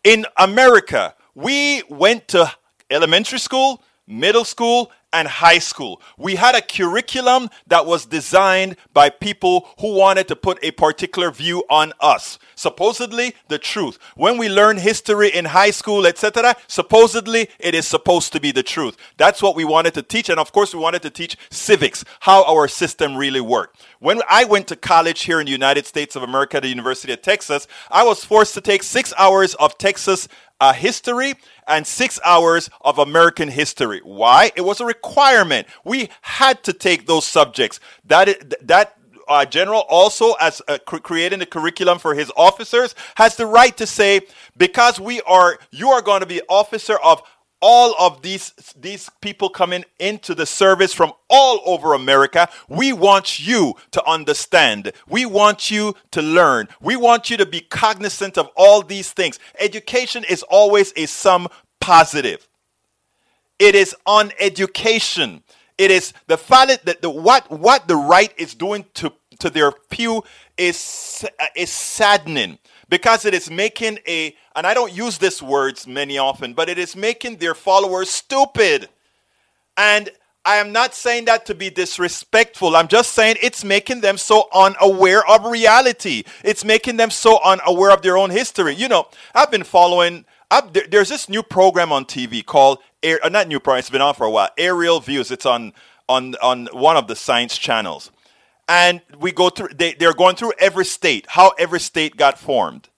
[0.04, 2.52] in America, we went to
[2.92, 6.02] elementary school, middle school, and high school.
[6.18, 11.32] We had a curriculum that was designed by people who wanted to put a particular
[11.32, 12.40] view on us.
[12.56, 14.00] Supposedly, the truth.
[14.16, 18.64] When we learn history in high school, etc., supposedly it is supposed to be the
[18.64, 18.98] truth.
[19.18, 20.30] That's what we wanted to teach.
[20.30, 23.82] And of course, we wanted to teach civics, how our system really worked.
[24.00, 27.22] When I went to college here in the United States of America, the University of
[27.22, 30.28] Texas, I was forced to take six hours of Texas
[30.64, 31.36] uh, history
[31.68, 34.00] and six hours of American history.
[34.04, 34.52] Why?
[34.56, 35.68] It was a requirement.
[35.84, 37.82] We had to take those subjects.
[38.06, 38.28] That
[38.68, 38.98] that
[39.28, 43.76] uh, general also, as uh, cr- creating the curriculum for his officers, has the right
[43.78, 44.22] to say,
[44.58, 47.22] because we are, you are going to be officer of
[47.66, 52.50] all of these these people coming into the service from all over America.
[52.68, 54.92] We want you to understand.
[55.08, 56.68] We want you to learn.
[56.82, 59.40] We want you to be cognizant of all these things.
[59.58, 61.48] Education is always a sum
[61.80, 62.50] positive.
[63.60, 65.42] It is on education.
[65.78, 69.72] It is the fact that the what what the right is doing to to their
[69.90, 70.22] pew
[70.58, 71.24] is
[71.56, 76.54] is saddening because it is making a, and I don't use this words many often,
[76.54, 78.90] but it is making their followers stupid.
[79.78, 80.10] And
[80.46, 82.76] I am not saying that to be disrespectful.
[82.76, 86.24] I'm just saying it's making them so unaware of reality.
[86.44, 88.76] It's making them so unaware of their own history.
[88.76, 90.26] You know, I've been following.
[90.52, 93.80] I've, there's this new program on TV called Air, uh, not new program.
[93.80, 94.50] It's been on for a while.
[94.58, 95.32] Aerial Views.
[95.32, 95.72] It's on
[96.10, 98.12] on on one of the science channels
[98.68, 102.90] and we go through they, they're going through every state how every state got formed.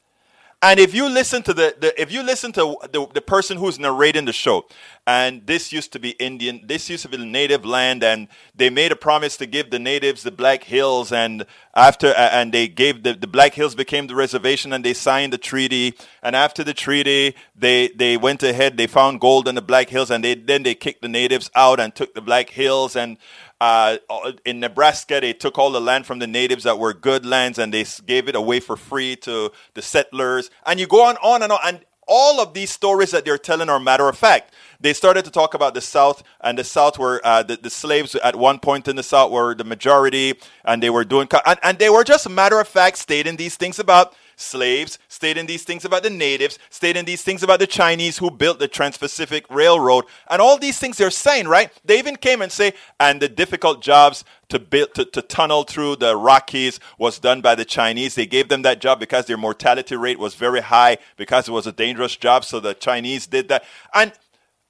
[0.62, 3.78] And if you listen to the, the if you listen to the, the person who's
[3.78, 4.65] narrating the show
[5.06, 8.71] and this used to be indian this used to be the native land and they
[8.71, 13.04] made a promise to give the natives the black hills and after and they gave
[13.04, 15.93] the, the black hills became the reservation and they signed the treaty.
[16.23, 20.10] And after the treaty they they went ahead they found gold in the black hills
[20.10, 22.95] and they then they kicked the natives out and took the black hills.
[22.95, 23.17] And
[23.61, 23.97] uh,
[24.45, 27.73] in Nebraska, they took all the land from the natives that were good lands and
[27.73, 30.49] they gave it away for free to the settlers.
[30.65, 31.59] And you go on, on and on.
[31.63, 34.53] And all of these stories that they're telling are matter of fact.
[34.79, 38.13] They started to talk about the South, and the South were uh, the, the slaves
[38.15, 41.79] at one point in the South were the majority, and they were doing, and, and
[41.79, 46.03] they were just matter of fact stating these things about slaves, stating these things about
[46.03, 50.41] the natives, stating these things about the Chinese who built the Trans Pacific Railroad, and
[50.41, 51.71] all these things they're saying, right?
[51.83, 55.97] They even came and say, and the difficult jobs to build to, to tunnel through
[55.97, 58.15] the Rockies was done by the Chinese.
[58.15, 61.67] They gave them that job because their mortality rate was very high because it was
[61.67, 62.45] a dangerous job.
[62.45, 63.63] So the Chinese did that.
[63.93, 64.13] And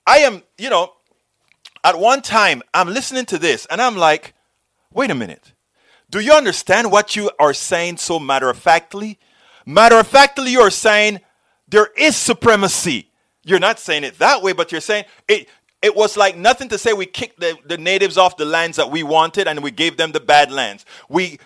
[0.07, 0.93] I am, you know,
[1.83, 4.33] at one time I'm listening to this and I'm like,
[4.91, 5.53] wait a minute.
[6.09, 9.19] Do you understand what you are saying so matter of factly?
[9.65, 11.21] Matter of factly, you're saying
[11.67, 13.09] there is supremacy.
[13.43, 15.47] You're not saying it that way, but you're saying it.
[15.81, 18.89] It was like nothing to say we kicked the, the natives off the lands that
[18.89, 20.83] we wanted and we gave them the bad lands.
[21.09, 21.39] We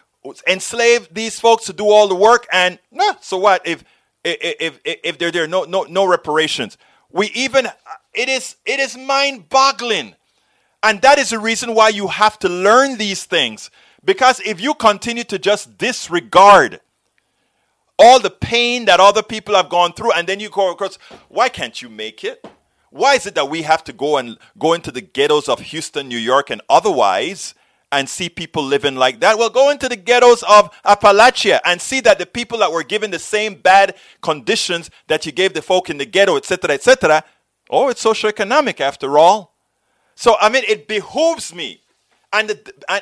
[0.48, 3.84] enslaved these folks to do all the work, and nah, so what if
[4.24, 6.78] if if, if they're there no no no reparations?
[7.12, 7.68] We even
[8.14, 10.16] it is it is mind boggling,
[10.84, 13.70] and that is the reason why you have to learn these things.
[14.06, 16.80] Because if you continue to just disregard
[18.00, 21.50] all the pain that other people have gone through, and then you go across, why
[21.50, 22.44] can't you make it?
[22.90, 26.08] Why is it that we have to go and go into the ghettos of Houston,
[26.08, 27.54] New York, and otherwise,
[27.92, 29.38] and see people living like that.
[29.38, 33.12] Well, go into the ghettos of Appalachia and see that the people that were given
[33.12, 37.24] the same bad conditions that you gave the folk in the ghetto, etc., etc.
[37.70, 39.56] Oh, it's socioeconomic after all.
[40.16, 41.82] So, I mean, it behooves me.
[42.32, 42.52] And,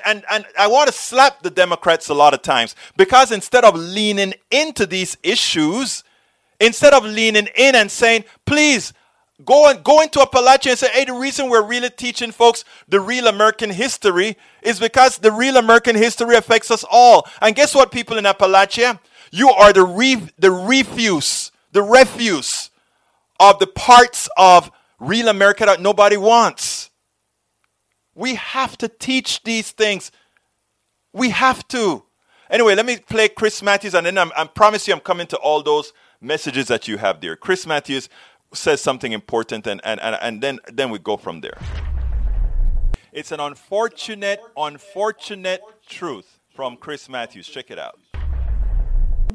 [0.05, 3.75] and, and I want to slap the Democrats a lot of times because instead of
[3.75, 6.03] leaning into these issues,
[6.61, 8.93] instead of leaning in and saying, please,
[9.45, 12.99] Go and go into Appalachia and say, hey, the reason we're really teaching folks the
[12.99, 17.27] real American history is because the real American history affects us all.
[17.39, 18.99] And guess what, people in Appalachia?
[19.31, 22.71] You are the re- the refuse, the refuse
[23.39, 26.86] of the parts of real America that nobody wants.
[28.17, 30.11] We have to teach these things.
[31.13, 32.03] We have to.
[32.49, 35.37] Anyway, let me play Chris Matthews, and then I'm, I promise you I'm coming to
[35.37, 37.35] all those messages that you have there.
[37.35, 38.09] Chris Matthews
[38.53, 41.59] says something important and, and, and, and then, then we go from there.
[43.11, 47.47] It's an unfortunate, unfortunate truth from Chris Matthews.
[47.47, 47.99] Check it out.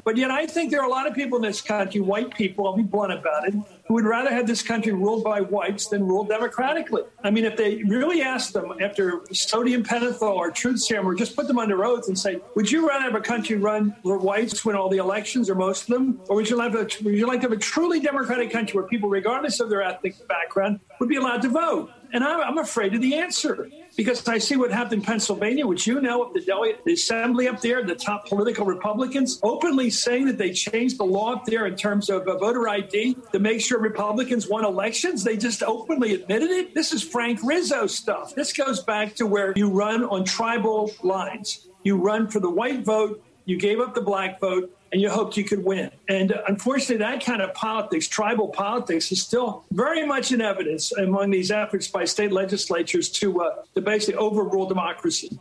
[0.03, 2.67] But yet, I think there are a lot of people in this country, white people,
[2.67, 3.53] I'll be blunt about it,
[3.87, 7.03] who would rather have this country ruled by whites than ruled democratically.
[7.23, 11.35] I mean, if they really asked them after sodium pentothal or truth serum, or just
[11.35, 14.65] put them under oath and say, would you rather have a country run where whites
[14.65, 16.19] win all the elections or most of them?
[16.27, 18.87] Or would you like, a, would you like to have a truly democratic country where
[18.87, 21.91] people, regardless of their ethnic background, would be allowed to vote?
[22.13, 25.99] And I'm, afraid of the answer because I see what happened in Pennsylvania, which you
[25.99, 30.99] know, the, the assembly up there, the top political Republicans openly saying that they changed
[30.99, 34.63] the law up there in terms of uh, voter ID to make sure Republicans won
[34.63, 35.23] elections.
[35.23, 36.75] They just openly admitted it.
[36.75, 38.35] This is Frank Rizzo stuff.
[38.35, 41.67] This goes back to where you run on tribal lines.
[41.83, 45.35] You run for the white vote, you gave up the black vote, and you hoped
[45.35, 45.89] you could win.
[46.07, 51.31] And unfortunately, that kind of politics, tribal politics, is still very much in evidence among
[51.31, 55.39] these efforts by state legislatures to, uh, to basically overrule democracy.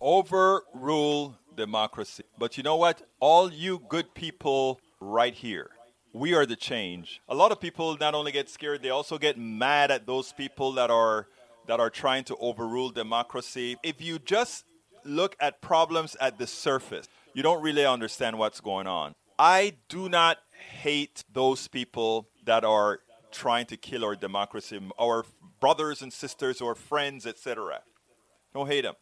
[0.00, 2.24] Overrule democracy.
[2.38, 3.02] But you know what?
[3.20, 5.70] All you good people right here.
[6.12, 7.22] We are the change.
[7.28, 10.72] A lot of people not only get scared, they also get mad at those people
[10.72, 11.28] that are
[11.68, 13.76] that are trying to overrule democracy.
[13.84, 14.64] If you just
[15.04, 19.14] look at problems at the surface, you don't really understand what's going on.
[19.38, 25.24] I do not hate those people that are trying to kill our democracy, our
[25.60, 27.80] brothers and sisters or friends, etc.
[28.54, 28.94] Don't hate them.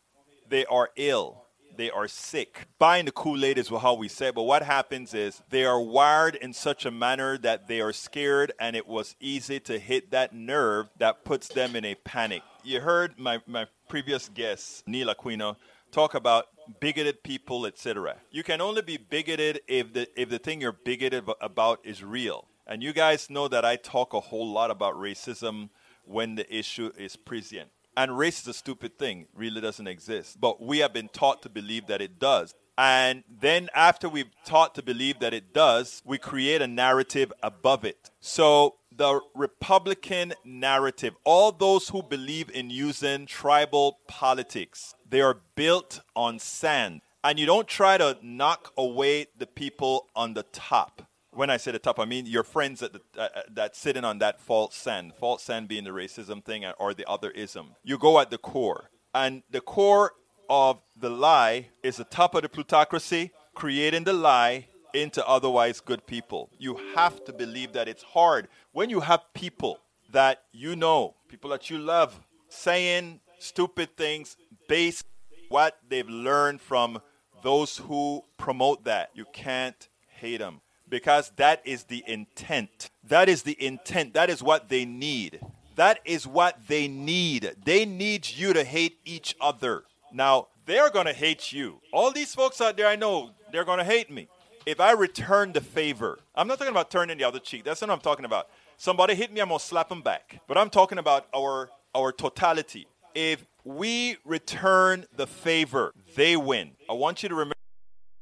[0.49, 1.45] They are ill.
[1.77, 2.67] They are sick.
[2.79, 5.81] Buying the Kool Aid is how we say, it, but what happens is they are
[5.81, 10.11] wired in such a manner that they are scared, and it was easy to hit
[10.11, 12.43] that nerve that puts them in a panic.
[12.65, 15.57] You heard my, my previous guest, Neil Aquino,
[15.91, 16.47] talk about
[16.81, 18.17] bigoted people, etc.
[18.31, 22.47] You can only be bigoted if the if the thing you're bigoted about is real.
[22.67, 25.71] And you guys know that I talk a whole lot about racism
[26.05, 27.71] when the issue is prescient.
[27.97, 30.41] And race is a stupid thing, really doesn't exist.
[30.41, 32.55] But we have been taught to believe that it does.
[32.79, 37.85] And then after we've taught to believe that it does, we create a narrative above
[37.85, 38.11] it.
[38.21, 46.01] So the Republican narrative, all those who believe in using tribal politics, they are built
[46.17, 47.03] on sand.
[47.23, 51.03] And you don't try to knock away the people on the top.
[51.33, 54.41] When I say the top, I mean your friends that, uh that sitting on that
[54.41, 55.13] false sand.
[55.19, 57.75] False sand being the racism thing or the other ism.
[57.85, 58.91] You go at the core.
[59.15, 60.13] And the core
[60.49, 66.07] of the lie is the top of the plutocracy, creating the lie into otherwise good
[66.07, 66.51] people.
[66.59, 71.51] You have to believe that it's hard when you have people that you know, people
[71.51, 74.37] that you love, saying stupid things
[74.71, 75.05] based
[75.49, 77.01] what they've learned from
[77.43, 79.11] those who promote that.
[79.15, 82.91] You can't hate them because that is the intent.
[83.03, 84.15] That is the intent.
[84.15, 85.41] That is what they need.
[85.75, 87.57] That is what they need.
[87.65, 89.83] They need you to hate each other.
[90.13, 91.81] Now, they're going to hate you.
[91.93, 94.29] All these folks out there, I know, they're going to hate me
[94.67, 97.65] if I return the favor, I'm not talking about turning the other cheek.
[97.65, 98.49] That's not what I'm talking about.
[98.77, 100.41] Somebody hit me, I'm gonna slap them back.
[100.47, 102.87] But I'm talking about our our totality.
[103.15, 103.45] If
[103.77, 106.73] we return the favor, they win.
[106.89, 107.55] I want you to remember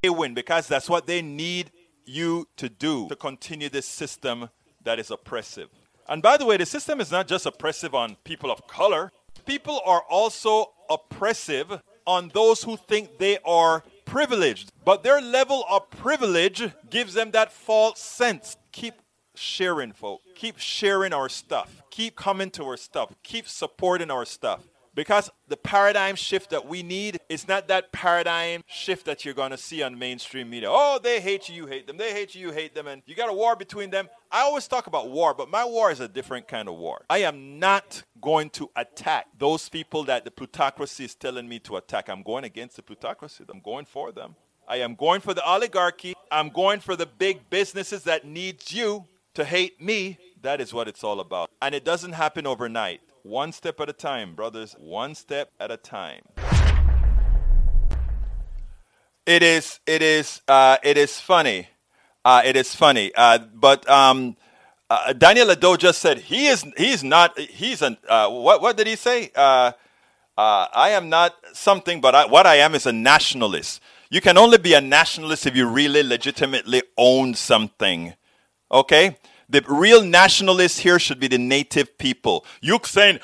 [0.02, 1.70] they win because that's what they need
[2.04, 4.50] you to do to continue this system
[4.84, 5.68] that is oppressive.
[6.08, 9.10] And by the way, the system is not just oppressive on people of color.
[9.46, 15.90] People are also oppressive on those who think they are privileged, but their level of
[15.90, 18.56] privilege gives them that false sense.
[18.72, 18.94] Keep
[19.34, 20.24] sharing, folks.
[20.34, 21.82] Keep sharing our stuff.
[21.90, 23.12] Keep coming to our stuff.
[23.22, 24.62] Keep supporting our stuff
[24.98, 29.52] Because the paradigm shift that we need is not that paradigm shift that you're going
[29.52, 30.66] to see on mainstream media.
[30.68, 31.98] Oh, they hate you, you hate them.
[31.98, 32.88] They hate you, you hate them.
[32.88, 34.08] And you got a war between them.
[34.32, 37.04] I always talk about war, but my war is a different kind of war.
[37.08, 41.76] I am not going to attack those people that the plutocracy is telling me to
[41.76, 42.08] attack.
[42.08, 44.34] I'm going against the plutocracy, I'm going for them.
[44.66, 46.14] I am going for the oligarchy.
[46.32, 50.18] I'm going for the big businesses that needs you to hate me.
[50.42, 51.50] That is what it's all about.
[51.62, 53.00] And it doesn't happen overnight.
[53.22, 54.74] One step at a time, brothers.
[54.78, 56.22] One step at a time.
[59.26, 59.80] It is.
[59.86, 60.40] It is.
[60.48, 61.68] Uh, it is funny.
[62.24, 63.12] Uh, it is funny.
[63.14, 64.36] Uh, but um,
[64.88, 66.64] uh, Daniel Ado just said he is.
[66.76, 67.38] He's not.
[67.38, 67.98] He's an.
[68.08, 68.62] Uh, what?
[68.62, 69.30] What did he say?
[69.34, 69.72] Uh,
[70.36, 73.80] I am not something, but I, what I am is a nationalist.
[74.08, 78.14] You can only be a nationalist if you really legitimately own something.
[78.70, 79.16] Okay?
[79.48, 82.44] The real nationalists here should be the native people.
[82.60, 83.20] You saying,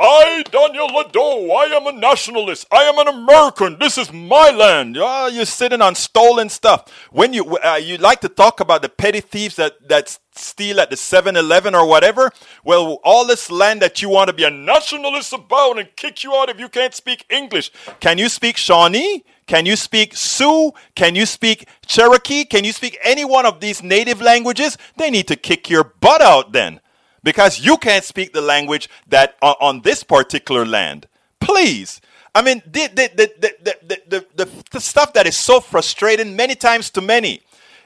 [0.00, 2.66] I, Daniel Lado, I am a nationalist.
[2.70, 3.78] I am an American.
[3.80, 4.96] This is my land.
[4.96, 6.88] Oh, you're sitting on stolen stuff.
[7.10, 10.90] When you uh, you like to talk about the petty thieves that, that steal at
[10.90, 12.30] the 7-Eleven or whatever,
[12.64, 16.32] well, all this land that you want to be a nationalist about and kick you
[16.32, 17.72] out if you can't speak English.
[17.98, 19.24] Can you speak Shawnee?
[19.48, 20.72] Can you speak Sioux?
[20.94, 22.44] Can you speak Cherokee?
[22.44, 24.76] Can you speak any one of these native languages?
[24.96, 26.80] They need to kick your butt out then
[27.24, 31.08] because you can't speak the language that uh, on this particular land.
[31.40, 32.00] Please.
[32.34, 36.90] I mean, the, the, the, the, the, the stuff that is so frustrating many times
[36.90, 37.40] to many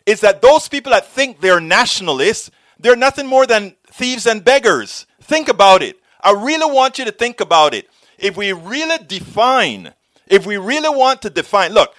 [0.04, 2.50] is that those people that think they're nationalists,
[2.80, 5.06] they're nothing more than thieves and beggars.
[5.20, 5.96] Think about it.
[6.20, 7.88] I really want you to think about it.
[8.18, 9.94] If we really define
[10.32, 11.94] if we really want to define, look,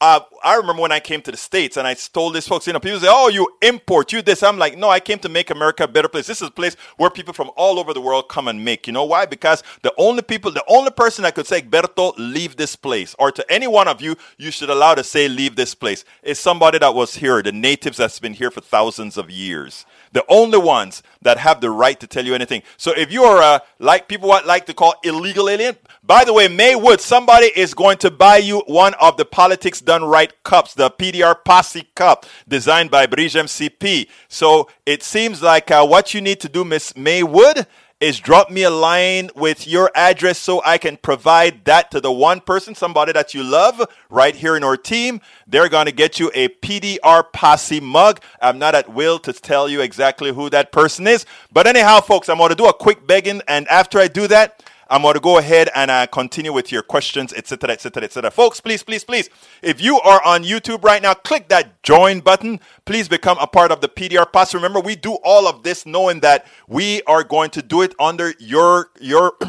[0.00, 2.72] uh, I remember when I came to the States and I told these folks, you
[2.72, 4.42] know, people say, oh, you import, you this.
[4.42, 6.26] I'm like, no, I came to make America a better place.
[6.26, 8.86] This is a place where people from all over the world come and make.
[8.86, 9.26] You know why?
[9.26, 13.30] Because the only people, the only person that could say, Berto, leave this place, or
[13.32, 16.78] to any one of you, you should allow to say, leave this place, is somebody
[16.78, 21.02] that was here, the natives that's been here for thousands of years the only ones
[21.22, 22.62] that have the right to tell you anything.
[22.76, 26.46] So if you are a, like people like to call illegal alien, by the way,
[26.46, 30.90] Maywood, somebody is going to buy you one of the Politics Done Right cups, the
[30.90, 34.08] PDR Posse cup designed by Bridge MCP.
[34.28, 37.66] So it seems like uh, what you need to do, Miss Maywood,
[38.04, 42.12] is drop me a line with your address so I can provide that to the
[42.12, 43.80] one person, somebody that you love
[44.10, 45.22] right here in our team.
[45.46, 48.20] They're going to get you a PDR Posse mug.
[48.42, 51.24] I'm not at will to tell you exactly who that person is.
[51.50, 53.40] But anyhow, folks, I'm going to do a quick begging.
[53.48, 56.82] And after I do that, I'm going to go ahead and uh, continue with your
[56.82, 58.30] questions, etc., etc., etc.
[58.30, 59.30] Folks, please, please, please,
[59.62, 62.60] if you are on YouTube right now, click that join button.
[62.84, 64.56] Please become a part of the PDR Posse.
[64.56, 68.34] Remember, we do all of this knowing that we are going to do it under
[68.38, 69.34] your your.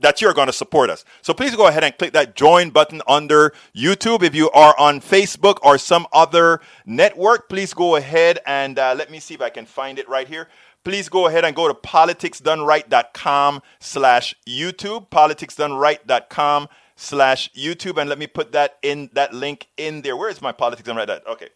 [0.00, 1.04] that you're going to support us.
[1.20, 4.22] So please go ahead and click that join button under YouTube.
[4.22, 9.10] If you are on Facebook or some other network, please go ahead and uh, let
[9.10, 10.48] me see if I can find it right here
[10.84, 18.26] please go ahead and go to politicsdoneright.com slash YouTube, politicsdoneright.com slash YouTube, and let me
[18.26, 20.16] put that in that link in there.
[20.16, 21.08] Where is my politics done right?
[21.08, 21.48] Okay.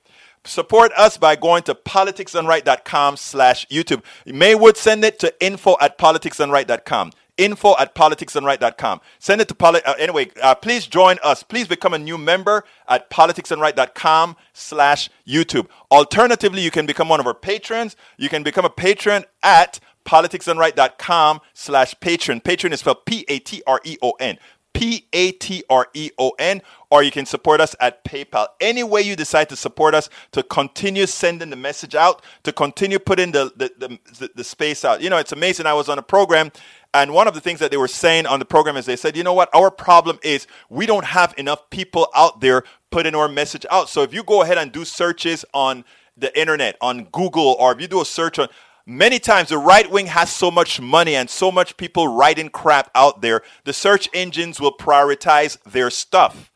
[0.46, 4.02] Support us by going to politicsdoneright.com slash YouTube.
[4.26, 9.00] Maywood send it to info at politicsdoneright.com info at politicsdoneright.com.
[9.18, 10.30] Send it to poli- uh, anyway.
[10.42, 11.42] Uh, please join us.
[11.42, 15.68] Please become a new member at politicsdoneright.com slash YouTube.
[15.90, 17.96] Alternatively, you can become one of our patrons.
[18.16, 22.42] You can become a patron at politicsdoneright.com slash Patreon.
[22.42, 24.38] Patreon is spelled P-A-T-R-E-O-N.
[24.74, 26.60] P A T R E O N,
[26.90, 28.48] or you can support us at PayPal.
[28.60, 32.98] Any way you decide to support us to continue sending the message out, to continue
[32.98, 35.00] putting the, the, the, the, space out.
[35.00, 35.66] You know, it's amazing.
[35.66, 36.50] I was on a program
[36.94, 39.16] and one of the things that they were saying on the program is they said,
[39.16, 43.28] you know what, our problem is we don't have enough people out there putting our
[43.28, 43.88] message out.
[43.88, 45.84] So if you go ahead and do searches on
[46.16, 48.46] the internet, on Google, or if you do a search on
[48.86, 52.92] many times the right wing has so much money and so much people writing crap
[52.94, 56.52] out there, the search engines will prioritize their stuff.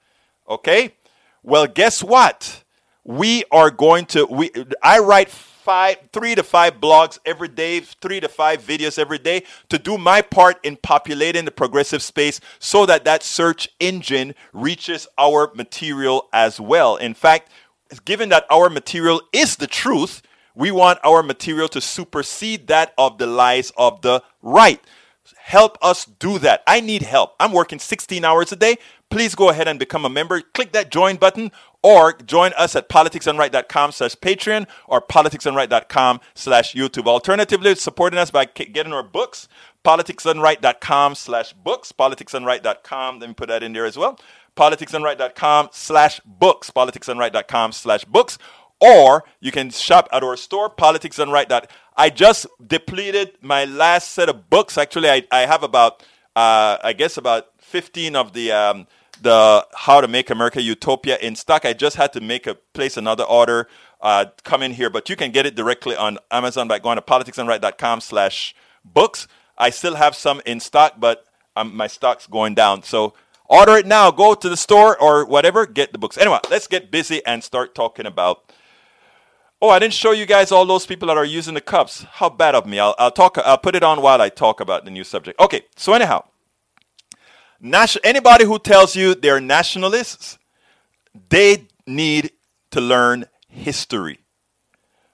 [0.48, 0.94] Okay?
[1.42, 2.62] Well, guess what?
[3.02, 5.30] We are going to we I write
[5.68, 9.98] five, three to five blogs every day, three to five videos every day to do
[9.98, 16.26] my part in populating the progressive space so that that search engine reaches our material
[16.32, 16.96] as well.
[16.96, 17.50] In fact,
[18.06, 20.22] given that our material is the truth,
[20.54, 24.80] we want our material to supersede that of the lies of the right.
[25.36, 26.62] Help us do that.
[26.66, 27.34] I need help.
[27.38, 28.76] I'm working 16 hours a day.
[29.10, 30.40] Please go ahead and become a member.
[30.40, 31.52] Click that join button
[31.82, 37.06] or join us at politicsdoneright.com slash Patreon or politicsdoneright.com slash YouTube.
[37.06, 39.48] Alternatively, supporting us by getting our books,
[39.84, 44.18] politicsdoneright.com slash books, politicsdoneright.com, let me put that in there as well,
[44.56, 48.38] politicsdoneright.com slash books, politicsdoneright.com slash books,
[48.80, 51.68] or you can shop at our store, politicsdoneright.com.
[51.96, 54.78] I just depleted my last set of books.
[54.78, 56.02] Actually, I, I have about,
[56.36, 58.86] uh, I guess about 15 of the um,
[59.22, 61.64] the How to Make America Utopia in stock.
[61.64, 63.68] I just had to make a place another order,
[64.00, 67.02] uh, come in here, but you can get it directly on Amazon by going to
[67.02, 68.54] politicsdoneright.com slash
[68.84, 69.26] books.
[69.56, 71.24] I still have some in stock, but
[71.56, 72.82] um, my stock's going down.
[72.84, 73.14] So
[73.46, 74.10] order it now.
[74.10, 76.16] Go to the store or whatever, get the books.
[76.16, 78.52] Anyway, let's get busy and start talking about.
[79.60, 82.06] Oh, I didn't show you guys all those people that are using the cups.
[82.12, 82.78] How bad of me.
[82.78, 83.36] I'll, I'll talk.
[83.38, 85.40] I'll put it on while I talk about the new subject.
[85.40, 85.62] Okay.
[85.74, 86.24] So anyhow,
[87.62, 90.38] Anybody who tells you they're nationalists,
[91.28, 92.32] they need
[92.70, 94.20] to learn history.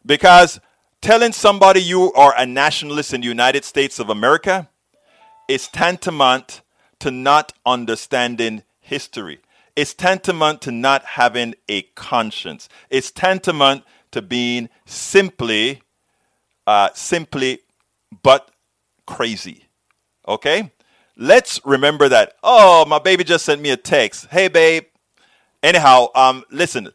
[0.04, 0.60] Because
[1.00, 4.68] telling somebody you are a nationalist in the United States of America
[5.48, 6.62] is tantamount
[7.00, 9.40] to not understanding history.
[9.76, 12.68] It's tantamount to not having a conscience.
[12.90, 15.82] It's tantamount to being simply,
[16.66, 17.60] uh, simply,
[18.22, 18.50] but
[19.06, 19.64] crazy.
[20.28, 20.70] Okay?
[21.16, 22.34] Let's remember that.
[22.42, 24.26] Oh, my baby just sent me a text.
[24.30, 24.84] Hey, babe.
[25.62, 26.90] Anyhow, um, listen.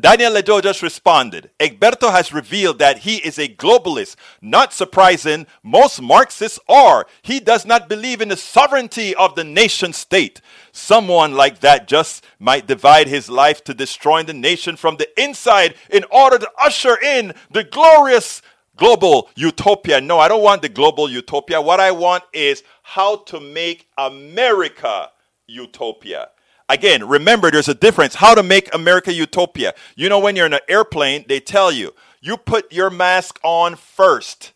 [0.00, 1.50] Daniel Ledo just responded.
[1.60, 4.16] Egberto has revealed that he is a globalist.
[4.40, 7.06] Not surprising, most Marxists are.
[7.20, 10.40] He does not believe in the sovereignty of the nation state.
[10.72, 15.74] Someone like that just might divide his life to destroying the nation from the inside
[15.90, 18.40] in order to usher in the glorious
[18.76, 20.00] global utopia.
[20.00, 21.60] No, I don't want the global utopia.
[21.60, 25.10] What I want is how to make America
[25.46, 26.30] utopia.
[26.68, 28.14] Again, remember there's a difference.
[28.14, 29.74] How to make America utopia.
[29.96, 33.76] You know, when you're in an airplane, they tell you, you put your mask on
[33.76, 34.52] first.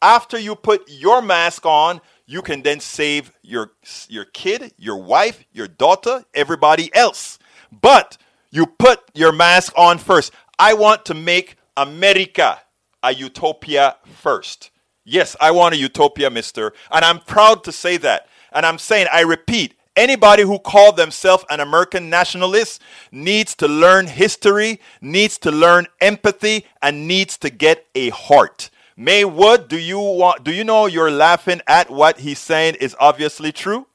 [0.00, 3.72] After you put your mask on, you can then save your,
[4.08, 7.38] your kid, your wife, your daughter, everybody else.
[7.72, 8.16] But
[8.50, 10.32] you put your mask on first.
[10.58, 12.60] I want to make America
[13.02, 14.70] a utopia first.
[15.04, 16.72] Yes, I want a utopia, mister.
[16.90, 18.28] And I'm proud to say that.
[18.52, 22.82] And I'm saying, I repeat, anybody who called themselves an American nationalist
[23.12, 28.70] needs to learn history, needs to learn empathy, and needs to get a heart.
[28.96, 32.94] May Wood, do you want do you know you're laughing at what he's saying is
[33.00, 33.86] obviously true?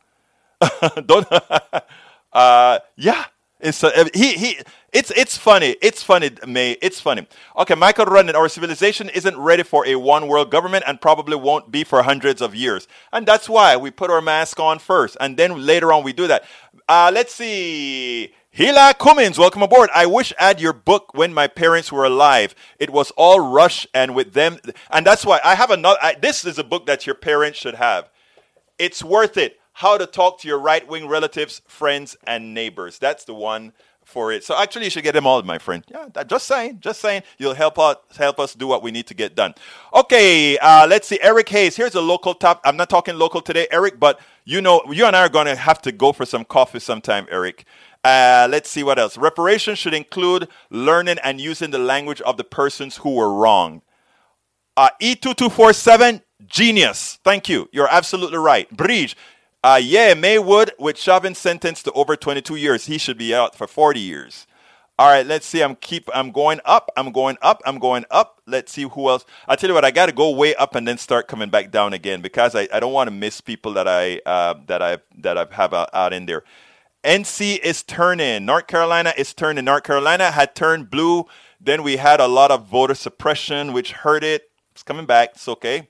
[1.06, 1.28] Don't
[2.34, 3.26] uh yeah.
[3.60, 3.82] It's
[4.14, 4.60] he he
[4.92, 5.78] it's it's funny.
[5.82, 6.74] It's funny, May.
[6.82, 7.26] It's funny.
[7.58, 11.72] Okay, Michael Rudden, our civilization isn't ready for a one world government and probably won't
[11.72, 12.88] be for hundreds of years.
[13.14, 15.16] And that's why we put our mask on first.
[15.20, 16.44] And then later on we do that.
[16.88, 18.34] Uh, let's see.
[18.56, 19.90] Hila Cummins, welcome aboard.
[19.94, 22.56] I wish I had your book when my parents were alive.
[22.80, 24.60] It was all rush and with them.
[24.90, 26.00] And that's why I have another.
[26.02, 28.10] I, this is a book that your parents should have.
[28.80, 29.60] It's worth it.
[29.80, 32.98] How to talk to your right wing relatives, friends, and neighbors.
[32.98, 33.74] That's the one
[34.06, 34.44] for it.
[34.44, 35.84] So actually, you should get them all, my friend.
[35.90, 37.24] Yeah, just saying, just saying.
[37.38, 39.54] You'll help out, help us do what we need to get done.
[39.94, 41.20] Okay, uh, let's see.
[41.22, 41.76] Eric Hayes.
[41.76, 42.62] Here's a local top.
[42.64, 45.56] I'm not talking local today, Eric, but you know, you and I are going to
[45.56, 47.66] have to go for some coffee sometime, Eric.
[48.06, 49.18] Uh, let's see what else.
[49.18, 53.82] Reparations should include learning and using the language of the persons who were wronged.
[54.78, 57.20] Uh, E2247, genius.
[57.24, 57.68] Thank you.
[57.72, 58.70] You're absolutely right.
[58.76, 59.18] Bridge,
[59.66, 62.86] uh, yeah, Maywood with Chauvin sentenced to over 22 years.
[62.86, 64.46] He should be out for 40 years.
[65.00, 65.64] All right, let's see.
[65.64, 66.08] I'm keep.
[66.14, 66.92] I'm going up.
[66.96, 67.64] I'm going up.
[67.66, 68.44] I'm going up.
[68.46, 69.26] Let's see who else.
[69.48, 69.84] I tell you what.
[69.84, 72.68] I got to go way up and then start coming back down again because I,
[72.72, 75.90] I don't want to miss people that I uh, that I that I have out,
[75.94, 76.44] out in there.
[77.04, 78.46] NC is turning.
[78.46, 79.66] North Carolina is turning.
[79.66, 81.26] North Carolina had turned blue.
[81.60, 84.52] Then we had a lot of voter suppression, which hurt it.
[84.74, 85.32] It's coming back.
[85.34, 85.90] It's okay.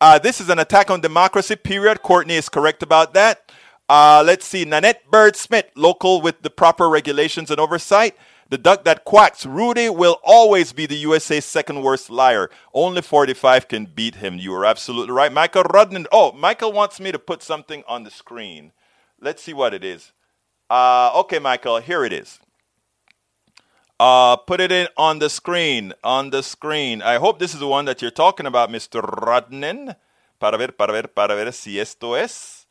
[0.00, 2.02] Uh, this is an attack on democracy, period.
[2.02, 3.50] Courtney is correct about that.
[3.88, 4.64] Uh, let's see.
[4.64, 8.16] Nanette Bird Smith, local with the proper regulations and oversight.
[8.50, 9.46] The duck that quacks.
[9.46, 12.50] Rudy will always be the USA's second worst liar.
[12.72, 14.38] Only 45 can beat him.
[14.38, 15.32] You are absolutely right.
[15.32, 16.06] Michael Rudden.
[16.12, 18.72] Oh, Michael wants me to put something on the screen.
[19.20, 20.12] Let's see what it is.
[20.68, 22.38] Uh, okay, Michael, here it is.
[24.00, 25.92] Uh, put it in on the screen.
[26.02, 27.00] On the screen.
[27.02, 29.02] I hope this is the one that you're talking about, Mr.
[29.02, 29.94] Rudden.
[30.40, 32.66] Para ver, para ver, para ver si esto es.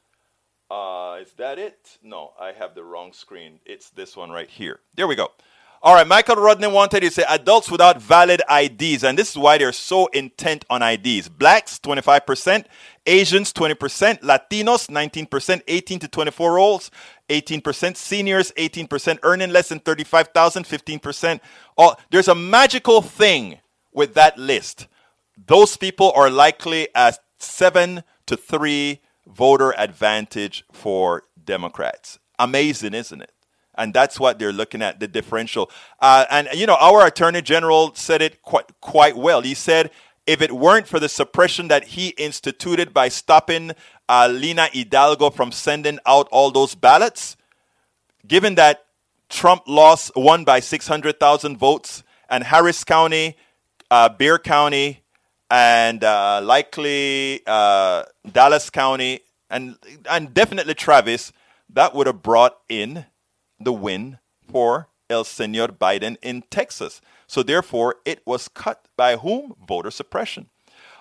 [0.69, 1.97] Uh, is that it?
[2.01, 3.59] No, I have the wrong screen.
[3.65, 4.79] It's this one right here.
[4.95, 5.29] There we go.
[5.85, 9.57] All right, Michael Rudden wanted to say adults without valid IDs, and this is why
[9.57, 11.27] they're so intent on IDs.
[11.27, 12.67] Blacks, 25%,
[13.05, 16.89] Asians, 20%, Latinos, 19%, 18 to 24 olds,
[17.27, 21.41] 18%, seniors, 18%, earning less than 35,000, 15%.
[21.77, 23.59] All, there's a magical thing
[23.91, 24.87] with that list.
[25.47, 32.19] Those people are likely at 7 to 3 voter advantage for Democrats.
[32.39, 33.33] Amazing, isn't it?
[33.75, 35.69] And that's what they're looking at the differential.
[35.99, 39.41] Uh, and you know, our attorney general said it quite quite well.
[39.41, 39.91] He said
[40.25, 43.71] if it weren't for the suppression that he instituted by stopping
[44.07, 47.35] uh, Lina Hidalgo from sending out all those ballots,
[48.25, 48.85] given that
[49.29, 53.35] Trump lost won by 600,000 votes, and Harris County,
[53.91, 55.03] uh, Bexar County,
[55.49, 59.19] and uh, likely uh, Dallas County,
[59.49, 59.75] and
[60.09, 61.31] and definitely Travis,
[61.69, 63.05] that would have brought in
[63.63, 67.01] the win for El Senor Biden in Texas.
[67.27, 69.55] So therefore, it was cut by whom?
[69.67, 70.49] Voter suppression.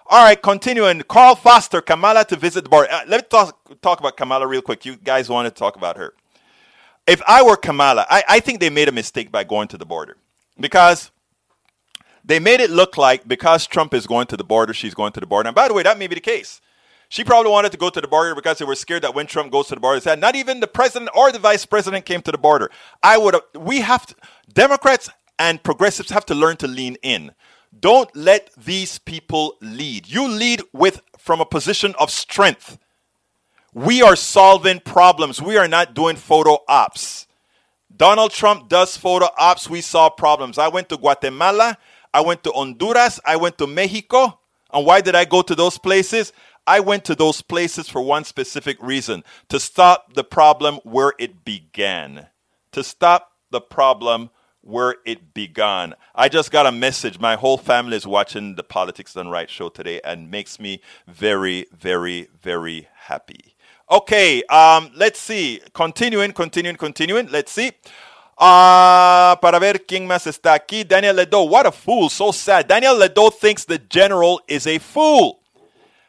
[0.06, 1.02] All right, continuing.
[1.02, 2.90] Carl Foster, Kamala to visit the border.
[2.90, 4.84] Uh, let me talk, talk about Kamala real quick.
[4.84, 6.14] You guys want to talk about her.
[7.06, 9.86] If I were Kamala, I, I think they made a mistake by going to the
[9.86, 10.16] border
[10.58, 11.10] because
[12.24, 15.20] they made it look like because Trump is going to the border, she's going to
[15.20, 15.48] the border.
[15.48, 16.60] And by the way, that may be the case.
[17.12, 19.52] She probably wanted to go to the border because they were scared that when Trump
[19.52, 22.32] goes to the border, said not even the president or the vice president came to
[22.32, 22.70] the border.
[23.02, 23.42] I would have.
[23.54, 24.14] We have to.
[24.50, 27.32] Democrats and progressives have to learn to lean in.
[27.78, 30.08] Don't let these people lead.
[30.08, 32.78] You lead with from a position of strength.
[33.74, 35.42] We are solving problems.
[35.42, 37.26] We are not doing photo ops.
[37.94, 39.68] Donald Trump does photo ops.
[39.68, 40.56] We solve problems.
[40.56, 41.76] I went to Guatemala.
[42.14, 43.20] I went to Honduras.
[43.22, 44.38] I went to Mexico.
[44.72, 46.32] And why did I go to those places?
[46.66, 51.44] I went to those places for one specific reason to stop the problem where it
[51.44, 52.28] began.
[52.72, 54.30] To stop the problem
[54.62, 55.94] where it began.
[56.14, 57.18] I just got a message.
[57.18, 61.66] My whole family is watching the Politics Done Right show today and makes me very,
[61.76, 63.56] very, very happy.
[63.90, 65.60] Okay, um, let's see.
[65.74, 67.28] Continuing, continuing, continuing.
[67.30, 67.72] Let's see.
[68.38, 70.86] Uh, para ver quién más está aquí.
[70.86, 71.48] Daniel Ledo.
[71.48, 72.08] What a fool.
[72.08, 72.68] So sad.
[72.68, 75.41] Daniel Ledo thinks the general is a fool.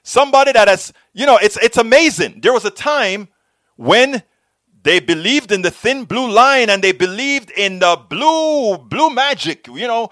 [0.03, 2.41] Somebody that has, you know, it's it's amazing.
[2.41, 3.29] There was a time
[3.77, 4.23] when
[4.83, 9.67] they believed in the thin blue line and they believed in the blue blue magic.
[9.67, 10.09] You know,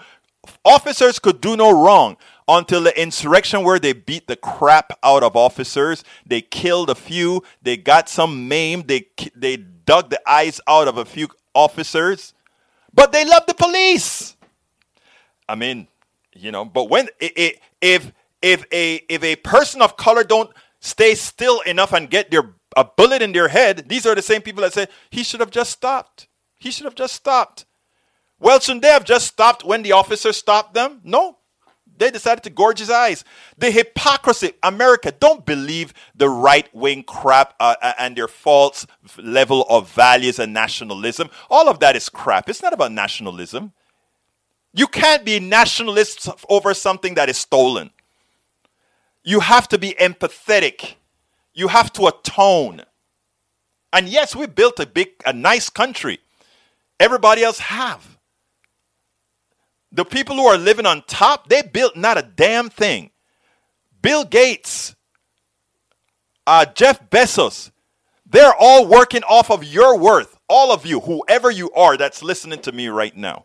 [0.64, 2.16] officers could do no wrong
[2.48, 6.04] until the insurrection where they beat the crap out of officers.
[6.26, 7.42] They killed a few.
[7.60, 8.88] They got some maimed.
[8.88, 12.32] They they dug the eyes out of a few officers,
[12.94, 14.36] but they love the police.
[15.48, 15.86] I mean,
[16.34, 18.12] you know, but when it, it, if
[18.42, 22.84] if a if a person of color don't stay still enough and get their a
[22.84, 25.70] bullet in their head, these are the same people that say he should have just
[25.70, 26.28] stopped.
[26.58, 27.66] He should have just stopped.
[28.38, 31.00] Well, shouldn't they have just stopped when the officer stopped them?
[31.04, 31.38] No.
[31.98, 33.22] They decided to gorge his eyes.
[33.58, 38.86] The hypocrisy, America, don't believe the right wing crap uh, uh, and their false
[39.18, 41.28] level of values and nationalism.
[41.50, 42.48] All of that is crap.
[42.48, 43.72] It's not about nationalism.
[44.72, 47.90] You can't be nationalists over something that is stolen
[49.24, 50.94] you have to be empathetic.
[51.54, 52.82] You have to atone.
[53.92, 56.18] And yes, we built a big, a nice country.
[56.98, 58.18] Everybody else have.
[59.90, 63.10] The people who are living on top, they built not a damn thing.
[64.00, 64.96] Bill Gates,
[66.46, 67.70] uh, Jeff Bezos,
[68.24, 70.38] they're all working off of your worth.
[70.48, 73.44] All of you, whoever you are that's listening to me right now.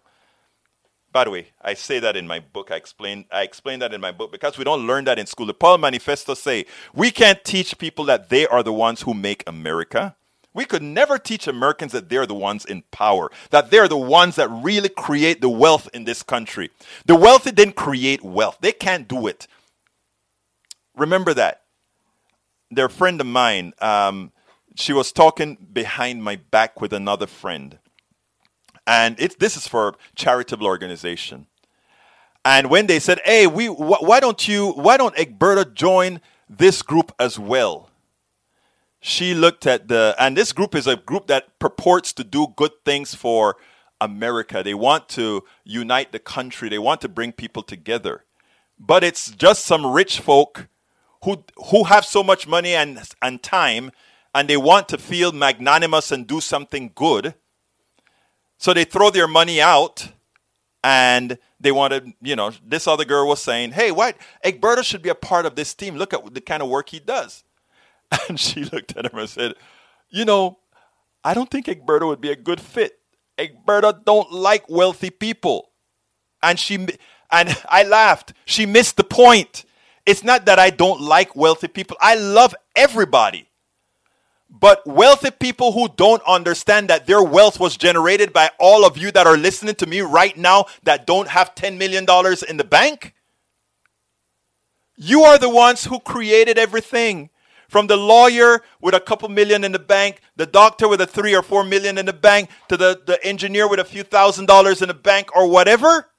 [1.17, 2.69] By the way, I say that in my book.
[2.69, 5.47] I explain I explain that in my book because we don't learn that in school.
[5.47, 9.43] The Powell Manifesto say we can't teach people that they are the ones who make
[9.47, 10.15] America.
[10.53, 14.35] We could never teach Americans that they're the ones in power, that they're the ones
[14.35, 16.69] that really create the wealth in this country.
[17.07, 18.59] The wealthy didn't create wealth.
[18.61, 19.47] They can't do it.
[20.95, 21.63] Remember that.
[22.69, 24.33] Their friend of mine, um,
[24.75, 27.79] she was talking behind my back with another friend
[28.87, 31.47] and it, this is for charitable organization.
[32.45, 36.81] And when they said, "Hey, we wh- why don't you why don't Egberto join this
[36.81, 37.89] group as well?"
[39.01, 42.71] She looked at the and this group is a group that purports to do good
[42.85, 43.57] things for
[44.01, 44.63] America.
[44.63, 46.69] They want to unite the country.
[46.69, 48.25] They want to bring people together.
[48.79, 50.67] But it's just some rich folk
[51.23, 53.91] who who have so much money and and time
[54.35, 57.35] and they want to feel magnanimous and do something good
[58.57, 60.09] so they throw their money out
[60.83, 64.17] and they wanted, you know, this other girl was saying, hey, what?
[64.43, 65.95] Egberto should be a part of this team.
[65.95, 67.43] Look at the kind of work he does.
[68.29, 69.53] And she looked at him and said,
[70.09, 70.59] you know,
[71.25, 72.93] I don't think Egberto would be a good fit.
[73.37, 75.71] Egberto don't like wealthy people.
[76.41, 76.87] And she
[77.31, 78.33] and I laughed.
[78.45, 79.65] She missed the point.
[80.05, 81.97] It's not that I don't like wealthy people.
[81.99, 83.46] I love everybody.
[84.49, 89.11] But wealthy people who don't understand that their wealth was generated by all of you
[89.11, 92.05] that are listening to me right now that don't have $10 million
[92.47, 93.13] in the bank,
[94.95, 97.29] you are the ones who created everything.
[97.69, 101.35] From the lawyer with a couple million in the bank, the doctor with a three
[101.35, 104.81] or four million in the bank, to the, the engineer with a few thousand dollars
[104.81, 106.09] in the bank or whatever.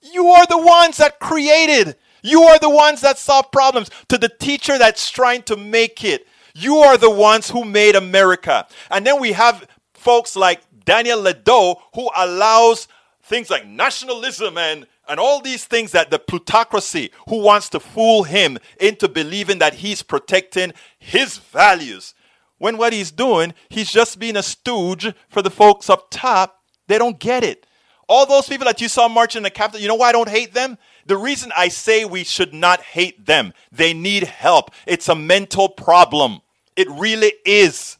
[0.00, 1.96] You are the ones that created.
[2.22, 3.90] You are the ones that solve problems.
[4.08, 6.26] To the teacher that's trying to make it.
[6.54, 8.66] You are the ones who made America.
[8.90, 12.86] And then we have folks like Daniel Ledo who allows
[13.22, 18.22] things like nationalism and and all these things that the plutocracy who wants to fool
[18.22, 22.14] him into believing that he's protecting his values.
[22.56, 26.62] When what he's doing, he's just being a stooge for the folks up top.
[26.86, 27.66] They don't get it.
[28.08, 30.28] All those people that you saw marching in the Capitol, you know why I don't
[30.28, 30.78] hate them?
[31.06, 34.70] The reason I say we should not hate them, they need help.
[34.86, 36.40] It's a mental problem.
[36.76, 37.98] It really is.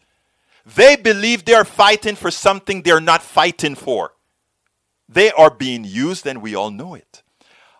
[0.64, 4.12] They believe they're fighting for something they're not fighting for.
[5.08, 7.23] They are being used, and we all know it.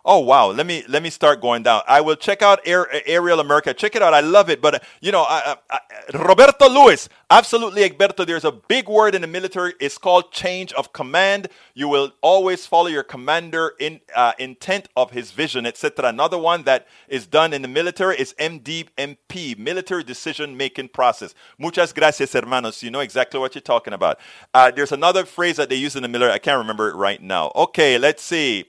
[0.07, 1.81] Oh wow, let me let me start going down.
[1.87, 3.73] I will check out Air, Aerial America.
[3.73, 4.13] Check it out.
[4.13, 4.61] I love it.
[4.61, 5.79] But uh, you know, I, I,
[6.13, 8.23] Roberto Luis, absolutely, Egberto.
[8.23, 9.73] There's a big word in the military.
[9.79, 11.47] It's called change of command.
[11.73, 16.07] You will always follow your commander in uh, intent of his vision, etc.
[16.07, 21.33] Another one that is done in the military is MDMP, military decision making process.
[21.57, 22.83] Muchas gracias, hermanos.
[22.83, 24.19] You know exactly what you're talking about.
[24.53, 26.31] Uh, there's another phrase that they use in the military.
[26.31, 27.51] I can't remember it right now.
[27.55, 28.65] Okay, let's see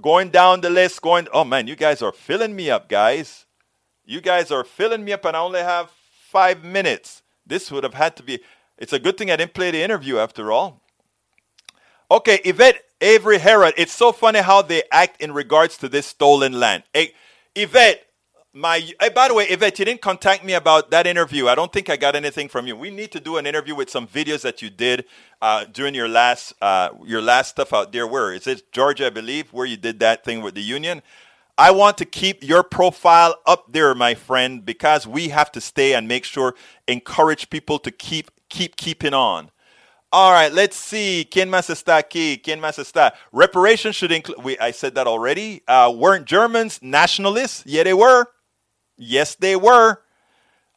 [0.00, 3.46] going down the list, going, oh man, you guys are filling me up, guys.
[4.04, 7.22] You guys are filling me up, and I only have five minutes.
[7.46, 8.40] This would have had to be,
[8.78, 10.82] it's a good thing I didn't play the interview after all.
[12.10, 16.58] Okay, Yvette Avery Herod, it's so funny how they act in regards to this stolen
[16.58, 16.84] land.
[16.94, 17.12] Hey,
[17.54, 18.07] Yvette,
[18.52, 21.48] my hey, by the way, Yvette, you didn't contact me about that interview.
[21.48, 22.76] I don't think I got anything from you.
[22.76, 25.04] We need to do an interview with some videos that you did
[25.42, 28.06] uh, during your last uh, your last stuff out there.
[28.06, 28.72] Where is it?
[28.72, 31.02] Georgia, I believe, where you did that thing with the union.
[31.58, 35.92] I want to keep your profile up there, my friend, because we have to stay
[35.92, 36.54] and make sure
[36.86, 39.50] encourage people to keep keep keeping on.
[40.10, 41.28] All right, let's see.
[41.30, 42.40] ¿Quién más está aquí?
[43.30, 44.56] Reparations should include.
[44.58, 45.62] I said that already.
[45.68, 47.62] Uh, weren't Germans nationalists?
[47.66, 48.26] Yeah, they were.
[48.98, 50.02] Yes, they were.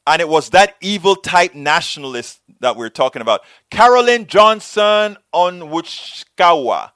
[0.08, 3.42] And it was that evil type nationalist that we're talking about.
[3.70, 6.92] Carolyn Johnson Onwushkawa.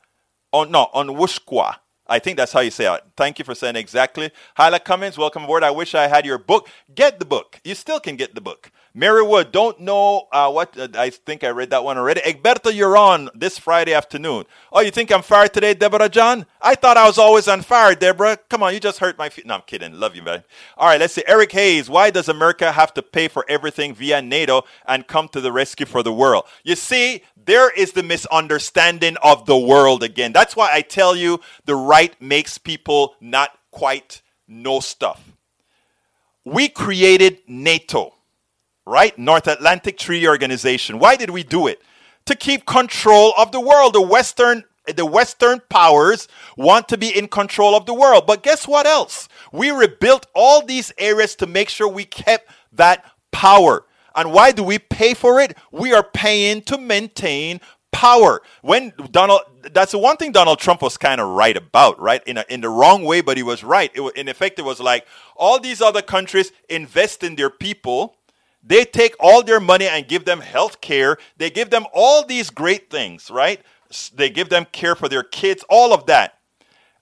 [0.53, 1.76] On, no, Onwushkwa.
[2.07, 3.01] I think that's how you say it.
[3.17, 4.32] Thank you for saying exactly.
[4.55, 5.63] Hyla Cummins, welcome aboard.
[5.63, 6.69] I wish I had your book.
[6.93, 7.59] Get the book.
[7.63, 8.71] You still can get the book.
[8.96, 10.78] Marywood, don't know uh, what.
[10.78, 12.22] Uh, I think I read that one already.
[12.22, 14.46] Egberto, you're on this Friday afternoon.
[14.72, 16.46] Oh, you think I'm fired today, Deborah John?
[16.62, 18.38] I thought I was always on fire, Deborah.
[18.50, 19.46] Come on, you just hurt my feet.
[19.46, 20.00] No, I'm kidding.
[20.00, 20.46] Love you, man.
[20.78, 21.24] All right, let's see.
[21.28, 25.41] Eric Hayes, why does America have to pay for everything via NATO and come to
[25.41, 26.46] the rescue for the world?
[26.64, 30.32] You see, there is the misunderstanding of the world again.
[30.32, 35.22] That's why I tell you the right makes people not quite know stuff.
[36.46, 38.14] We created NATO
[38.86, 39.18] right?
[39.18, 41.00] North Atlantic Treaty Organization.
[41.00, 41.82] Why did we do it?
[42.26, 43.94] To keep control of the world.
[43.94, 44.64] The Western
[44.94, 46.28] the Western powers
[46.58, 48.28] want to be in control of the world.
[48.28, 49.28] But guess what else?
[49.52, 53.86] We rebuilt all these areas to make sure we kept that power.
[54.16, 55.58] And why do we pay for it?
[55.72, 57.62] We are paying to maintain
[57.92, 58.42] power.
[58.62, 59.42] When Donald,
[59.74, 62.22] that's the one thing Donald Trump was kind of right about, right?
[62.26, 63.92] In a, in the wrong way, but he was right.
[63.94, 65.06] It, in effect, it was like
[65.36, 68.16] all these other countries invest in their people
[68.66, 71.18] they take all their money and give them health care.
[71.38, 73.61] They give them all these great things, right?
[74.13, 76.39] They give them care for their kids, all of that.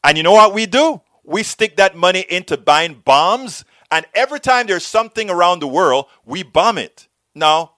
[0.03, 1.01] And you know what we do?
[1.23, 3.63] We stick that money into buying bombs.
[3.89, 7.07] And every time there's something around the world, we bomb it.
[7.33, 7.75] Now,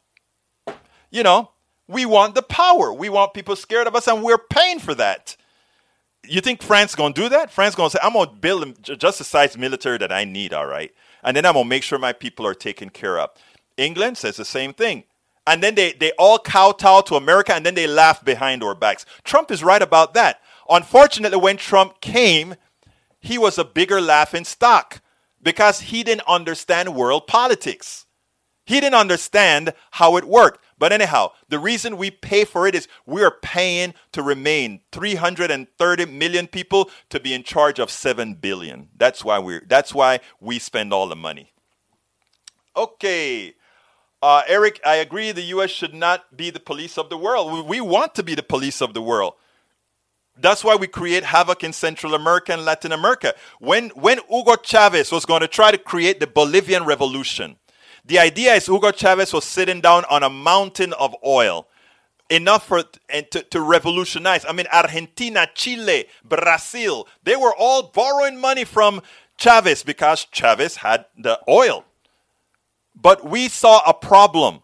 [1.12, 1.52] you know,
[1.88, 2.92] we want the power.
[2.92, 5.38] We want people scared of us, and we're paying for that.
[6.28, 7.52] You think France going to do that?
[7.52, 10.54] France going to say, I'm going to build just the size military that I need,
[10.54, 10.92] all right?
[11.24, 13.30] And then I'm going to make sure my people are taken care of.
[13.78, 15.04] England says the same thing.
[15.48, 19.06] And then they, they all kowtow to America and then they laugh behind our backs.
[19.24, 20.42] Trump is right about that.
[20.70, 22.56] Unfortunately, when Trump came,
[23.20, 25.02] he was a bigger laughing stock
[25.42, 28.06] because he didn't understand world politics.
[28.66, 30.64] He didn't understand how it worked.
[30.78, 36.06] But anyhow, the reason we pay for it is we are paying to remain 330
[36.08, 38.90] million people to be in charge of 7 billion.
[38.98, 41.52] That's why we that's why we spend all the money.
[42.76, 43.55] Okay.
[44.26, 45.70] Uh, Eric, I agree the U.S.
[45.70, 47.68] should not be the police of the world.
[47.68, 49.36] We, want to be the police of the world.
[50.36, 53.36] That's why we create havoc in Central America and Latin America.
[53.60, 57.58] When, when Hugo Chavez was going to try to create the Bolivarian revolution,
[58.04, 61.68] the idea is Hugo Chavez was sitting down on a mountain of oil,
[62.28, 64.44] enough for and to, to revolutionize.
[64.50, 69.04] I mean, Argentina, Chile, Brazil, they were all borrowing money from
[69.38, 71.86] Chavez because Chavez had the oil.
[72.96, 74.62] But we saw a problem.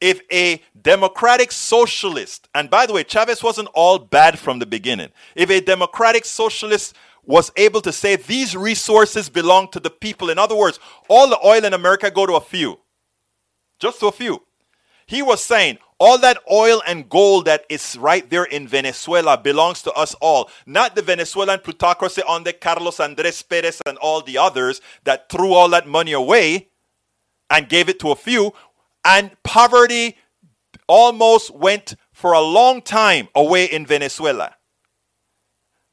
[0.00, 5.10] If a democratic socialist, and by the way, Chavez wasn't all bad from the beginning,
[5.34, 10.38] if a democratic socialist was able to say these resources belong to the people, in
[10.38, 12.78] other words, all the oil in America go to a few,
[13.78, 14.42] just to a few.
[15.06, 19.82] He was saying all that oil and gold that is right there in Venezuela belongs
[19.82, 24.80] to us all, not the Venezuelan plutocracy under Carlos Andres Perez and all the others
[25.04, 26.69] that threw all that money away
[27.50, 28.52] and gave it to a few
[29.04, 30.16] and poverty
[30.86, 34.56] almost went for a long time away in Venezuela.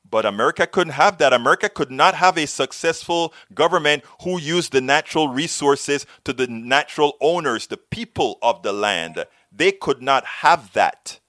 [0.10, 1.34] But America couldn't have that.
[1.34, 7.18] America could not have a successful government who used the natural resources to the natural
[7.20, 9.26] owners, the people of the land.
[9.52, 11.20] They could not have that.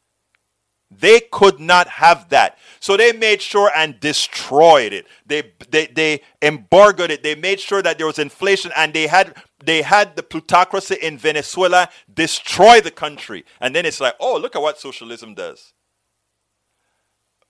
[0.90, 2.56] They could not have that.
[2.80, 5.06] So they made sure and destroyed it.
[5.26, 7.22] They, they, they embargoed it.
[7.22, 11.18] They made sure that there was inflation and they had they had the plutocracy in
[11.18, 13.44] Venezuela destroy the country.
[13.60, 15.72] And then it's like, oh, look at what socialism does.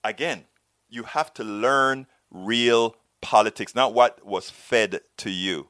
[0.03, 0.45] Again,
[0.89, 5.69] you have to learn real politics, not what was fed to you.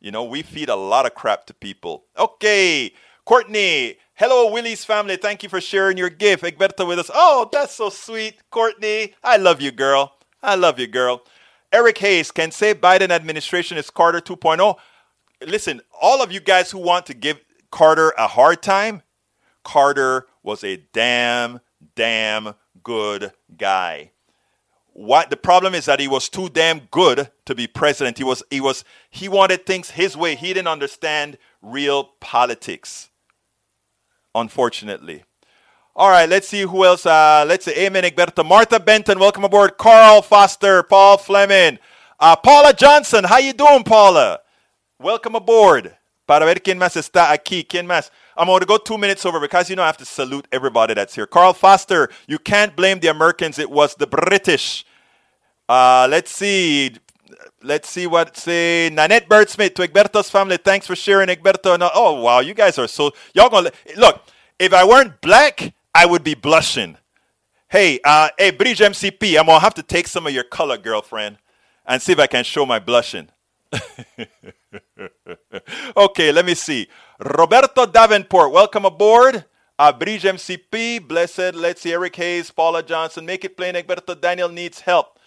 [0.00, 2.04] You know, we feed a lot of crap to people.
[2.18, 2.92] Okay,
[3.24, 3.98] Courtney.
[4.14, 5.16] Hello, Willie's family.
[5.16, 6.42] Thank you for sharing your gift.
[6.42, 7.10] Egberto with us.
[7.14, 9.14] Oh, that's so sweet, Courtney.
[9.22, 10.12] I love you, girl.
[10.42, 11.22] I love you, girl.
[11.72, 14.76] Eric Hayes can say Biden administration is Carter 2.0
[15.46, 17.40] listen, all of you guys who want to give
[17.70, 19.02] Carter a hard time,
[19.64, 21.60] Carter was a damn,
[21.94, 24.10] damn good guy.
[24.94, 28.18] What the problem is that he was too damn good to be president.
[28.18, 30.34] He was he was he wanted things his way.
[30.34, 33.08] He didn't understand real politics.
[34.34, 35.24] Unfortunately.
[35.96, 37.04] All right, let's see who else.
[37.06, 38.44] Uh, let's say Amen Egberto.
[38.44, 39.76] Martha Benton, welcome aboard.
[39.78, 41.78] Carl Foster, Paul Fleming,
[42.18, 43.24] uh, Paula Johnson.
[43.24, 44.41] How you doing, Paula?
[45.02, 45.96] Welcome aboard.
[46.28, 47.64] Para ver quién más está aquí.
[47.64, 48.10] ¿Quién más?
[48.36, 50.94] I'm going to go two minutes over because you know I have to salute everybody
[50.94, 51.26] that's here.
[51.26, 53.58] Carl Foster, you can't blame the Americans.
[53.58, 54.84] It was the British.
[55.68, 56.92] Uh, let's see.
[57.64, 60.56] Let's see what say Nanette Birdsmith to Egberto's family.
[60.56, 61.76] Thanks for sharing, Egberto.
[61.78, 64.22] No, oh wow, you guys are so y'all gonna look.
[64.58, 66.96] If I weren't black, I would be blushing.
[67.68, 71.38] Hey, uh, hey, Bridge MCP, I'm gonna have to take some of your color, girlfriend,
[71.86, 73.28] and see if I can show my blushing.
[75.96, 76.88] okay, let me see.
[77.18, 79.44] Roberto Davenport, welcome aboard.
[79.78, 81.54] Uh, Bridge MCP, blessed.
[81.54, 81.92] Let's see.
[81.92, 83.26] Eric Hayes, Paula Johnson.
[83.26, 83.74] Make it plain.
[83.74, 85.18] Egberto Daniel needs help.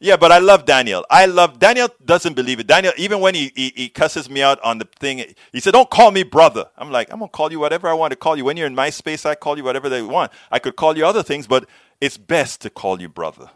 [0.00, 1.06] Yeah, but I love Daniel.
[1.08, 1.88] I love Daniel.
[2.04, 2.66] Doesn't believe it.
[2.66, 5.88] Daniel, even when he, he, he cusses me out on the thing, he said, "Don't
[5.88, 8.44] call me brother." I'm like, I'm gonna call you whatever I want to call you.
[8.44, 10.32] When you're in my space, I call you whatever they want.
[10.50, 11.66] I could call you other things, but
[12.00, 13.50] it's best to call you brother.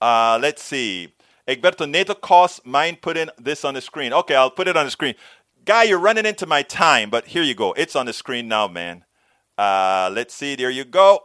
[0.00, 1.12] Uh, let's see.
[1.46, 4.12] Egberto, NATO costs, mind putting this on the screen.
[4.14, 5.14] Okay, I'll put it on the screen.
[5.64, 7.72] Guy, you're running into my time, but here you go.
[7.72, 9.04] It's on the screen now, man.
[9.56, 10.56] Uh, let's see.
[10.56, 11.20] There you go.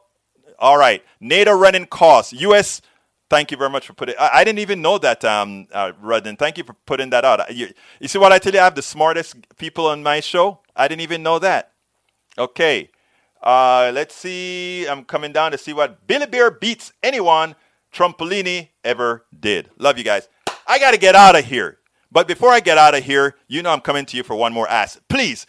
[0.59, 1.03] All right.
[1.19, 2.31] NATO running costs.
[2.33, 2.81] U.S.
[3.29, 4.15] Thank you very much for putting.
[4.19, 6.37] I, I didn't even know that, um, uh, Rudden.
[6.37, 7.53] Thank you for putting that out.
[7.53, 7.69] You,
[7.99, 8.59] you see what I tell you?
[8.59, 10.59] I have the smartest people on my show.
[10.75, 11.73] I didn't even know that.
[12.37, 12.91] Okay.
[13.41, 14.85] Uh, let's see.
[14.87, 17.55] I'm coming down to see what Billy Bear beats anyone
[17.91, 19.69] Trumpolini ever did.
[19.77, 20.29] Love you guys.
[20.67, 21.78] I got to get out of here.
[22.11, 24.53] But before I get out of here, you know I'm coming to you for one
[24.53, 24.99] more ask.
[25.09, 25.45] Please,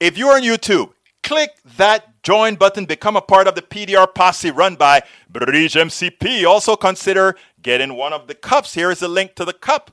[0.00, 0.92] if you're on YouTube,
[1.22, 6.44] click that join button, become a part of the PDR posse run by Bridge MCP.
[6.46, 8.74] Also consider getting one of the cups.
[8.74, 9.90] Here is a link to the cup.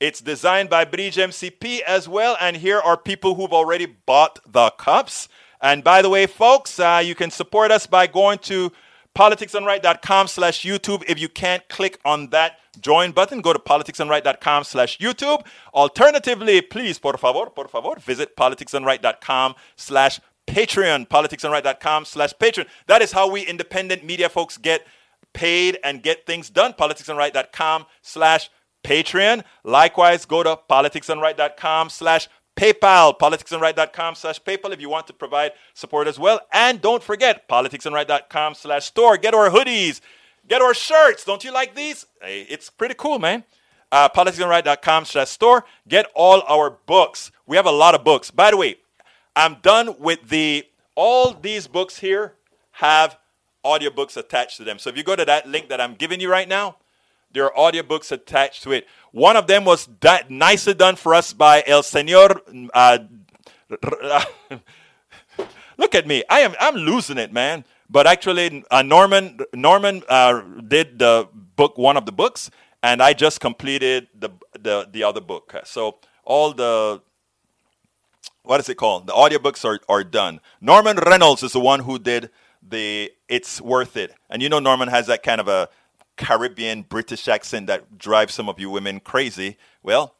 [0.00, 2.36] It's designed by Bridge MCP as well.
[2.40, 5.28] And here are people who've already bought the cups.
[5.60, 8.70] And by the way, folks, uh, you can support us by going to
[9.16, 11.02] politicsdoneright.com slash YouTube.
[11.08, 15.44] If you can't click on that join button, go to politicsdoneright.com slash YouTube.
[15.74, 22.66] Alternatively, please, por favor, por favor, visit politicsdoneright.com slash Patreon, politicsdoneright.com slash Patreon.
[22.86, 24.86] That is how we independent media folks get
[25.34, 26.72] paid and get things done.
[26.72, 28.50] Politicsdoneright.com slash
[28.82, 29.44] Patreon.
[29.64, 36.08] Likewise, go to politicsdoneright.com slash PayPal, politicsdoneright.com slash PayPal if you want to provide support
[36.08, 36.40] as well.
[36.52, 39.16] And don't forget, politicsdoneright.com slash store.
[39.16, 40.00] Get our hoodies,
[40.48, 41.24] get our shirts.
[41.24, 42.06] Don't you like these?
[42.20, 43.44] Hey, it's pretty cool, man.
[43.90, 45.64] Uh, politicsdoneright.com slash store.
[45.86, 47.30] Get all our books.
[47.46, 48.30] We have a lot of books.
[48.30, 48.76] By the way,
[49.36, 52.34] I'm done with the all these books here
[52.72, 53.18] have
[53.64, 54.78] audiobooks attached to them.
[54.78, 56.76] So if you go to that link that I'm giving you right now,
[57.32, 58.86] there are audiobooks attached to it.
[59.12, 62.68] One of them was that nicely done for us by El Señor.
[62.74, 62.98] Uh,
[65.76, 66.24] look at me.
[66.28, 67.64] I am I'm losing it, man.
[67.90, 72.50] But actually, uh, Norman Norman uh, did the book, one of the books,
[72.82, 75.54] and I just completed the the the other book.
[75.64, 77.00] So all the
[78.42, 79.06] what is it called?
[79.06, 80.40] The audiobooks are are done.
[80.60, 82.30] Norman Reynolds is the one who did
[82.62, 85.68] the It's Worth It, and you know Norman has that kind of a
[86.18, 89.56] Caribbean British accent that drives some of you women crazy.
[89.82, 90.14] Well,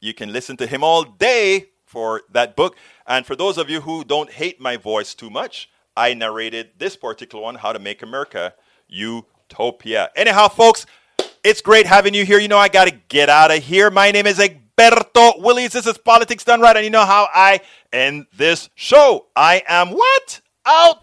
[0.00, 2.76] you can listen to him all day for that book.
[3.06, 6.96] And for those of you who don't hate my voice too much, I narrated this
[6.96, 8.54] particular one, How to Make America
[8.88, 10.10] Utopia.
[10.16, 10.86] Anyhow, folks,
[11.44, 12.38] it's great having you here.
[12.38, 13.90] You know, I got to get out of here.
[13.90, 15.72] My name is Egberto Willies.
[15.72, 16.76] This is Politics Done Right.
[16.76, 17.60] And you know how I
[17.92, 19.26] end this show.
[19.36, 20.40] I am what?
[20.64, 21.02] Out.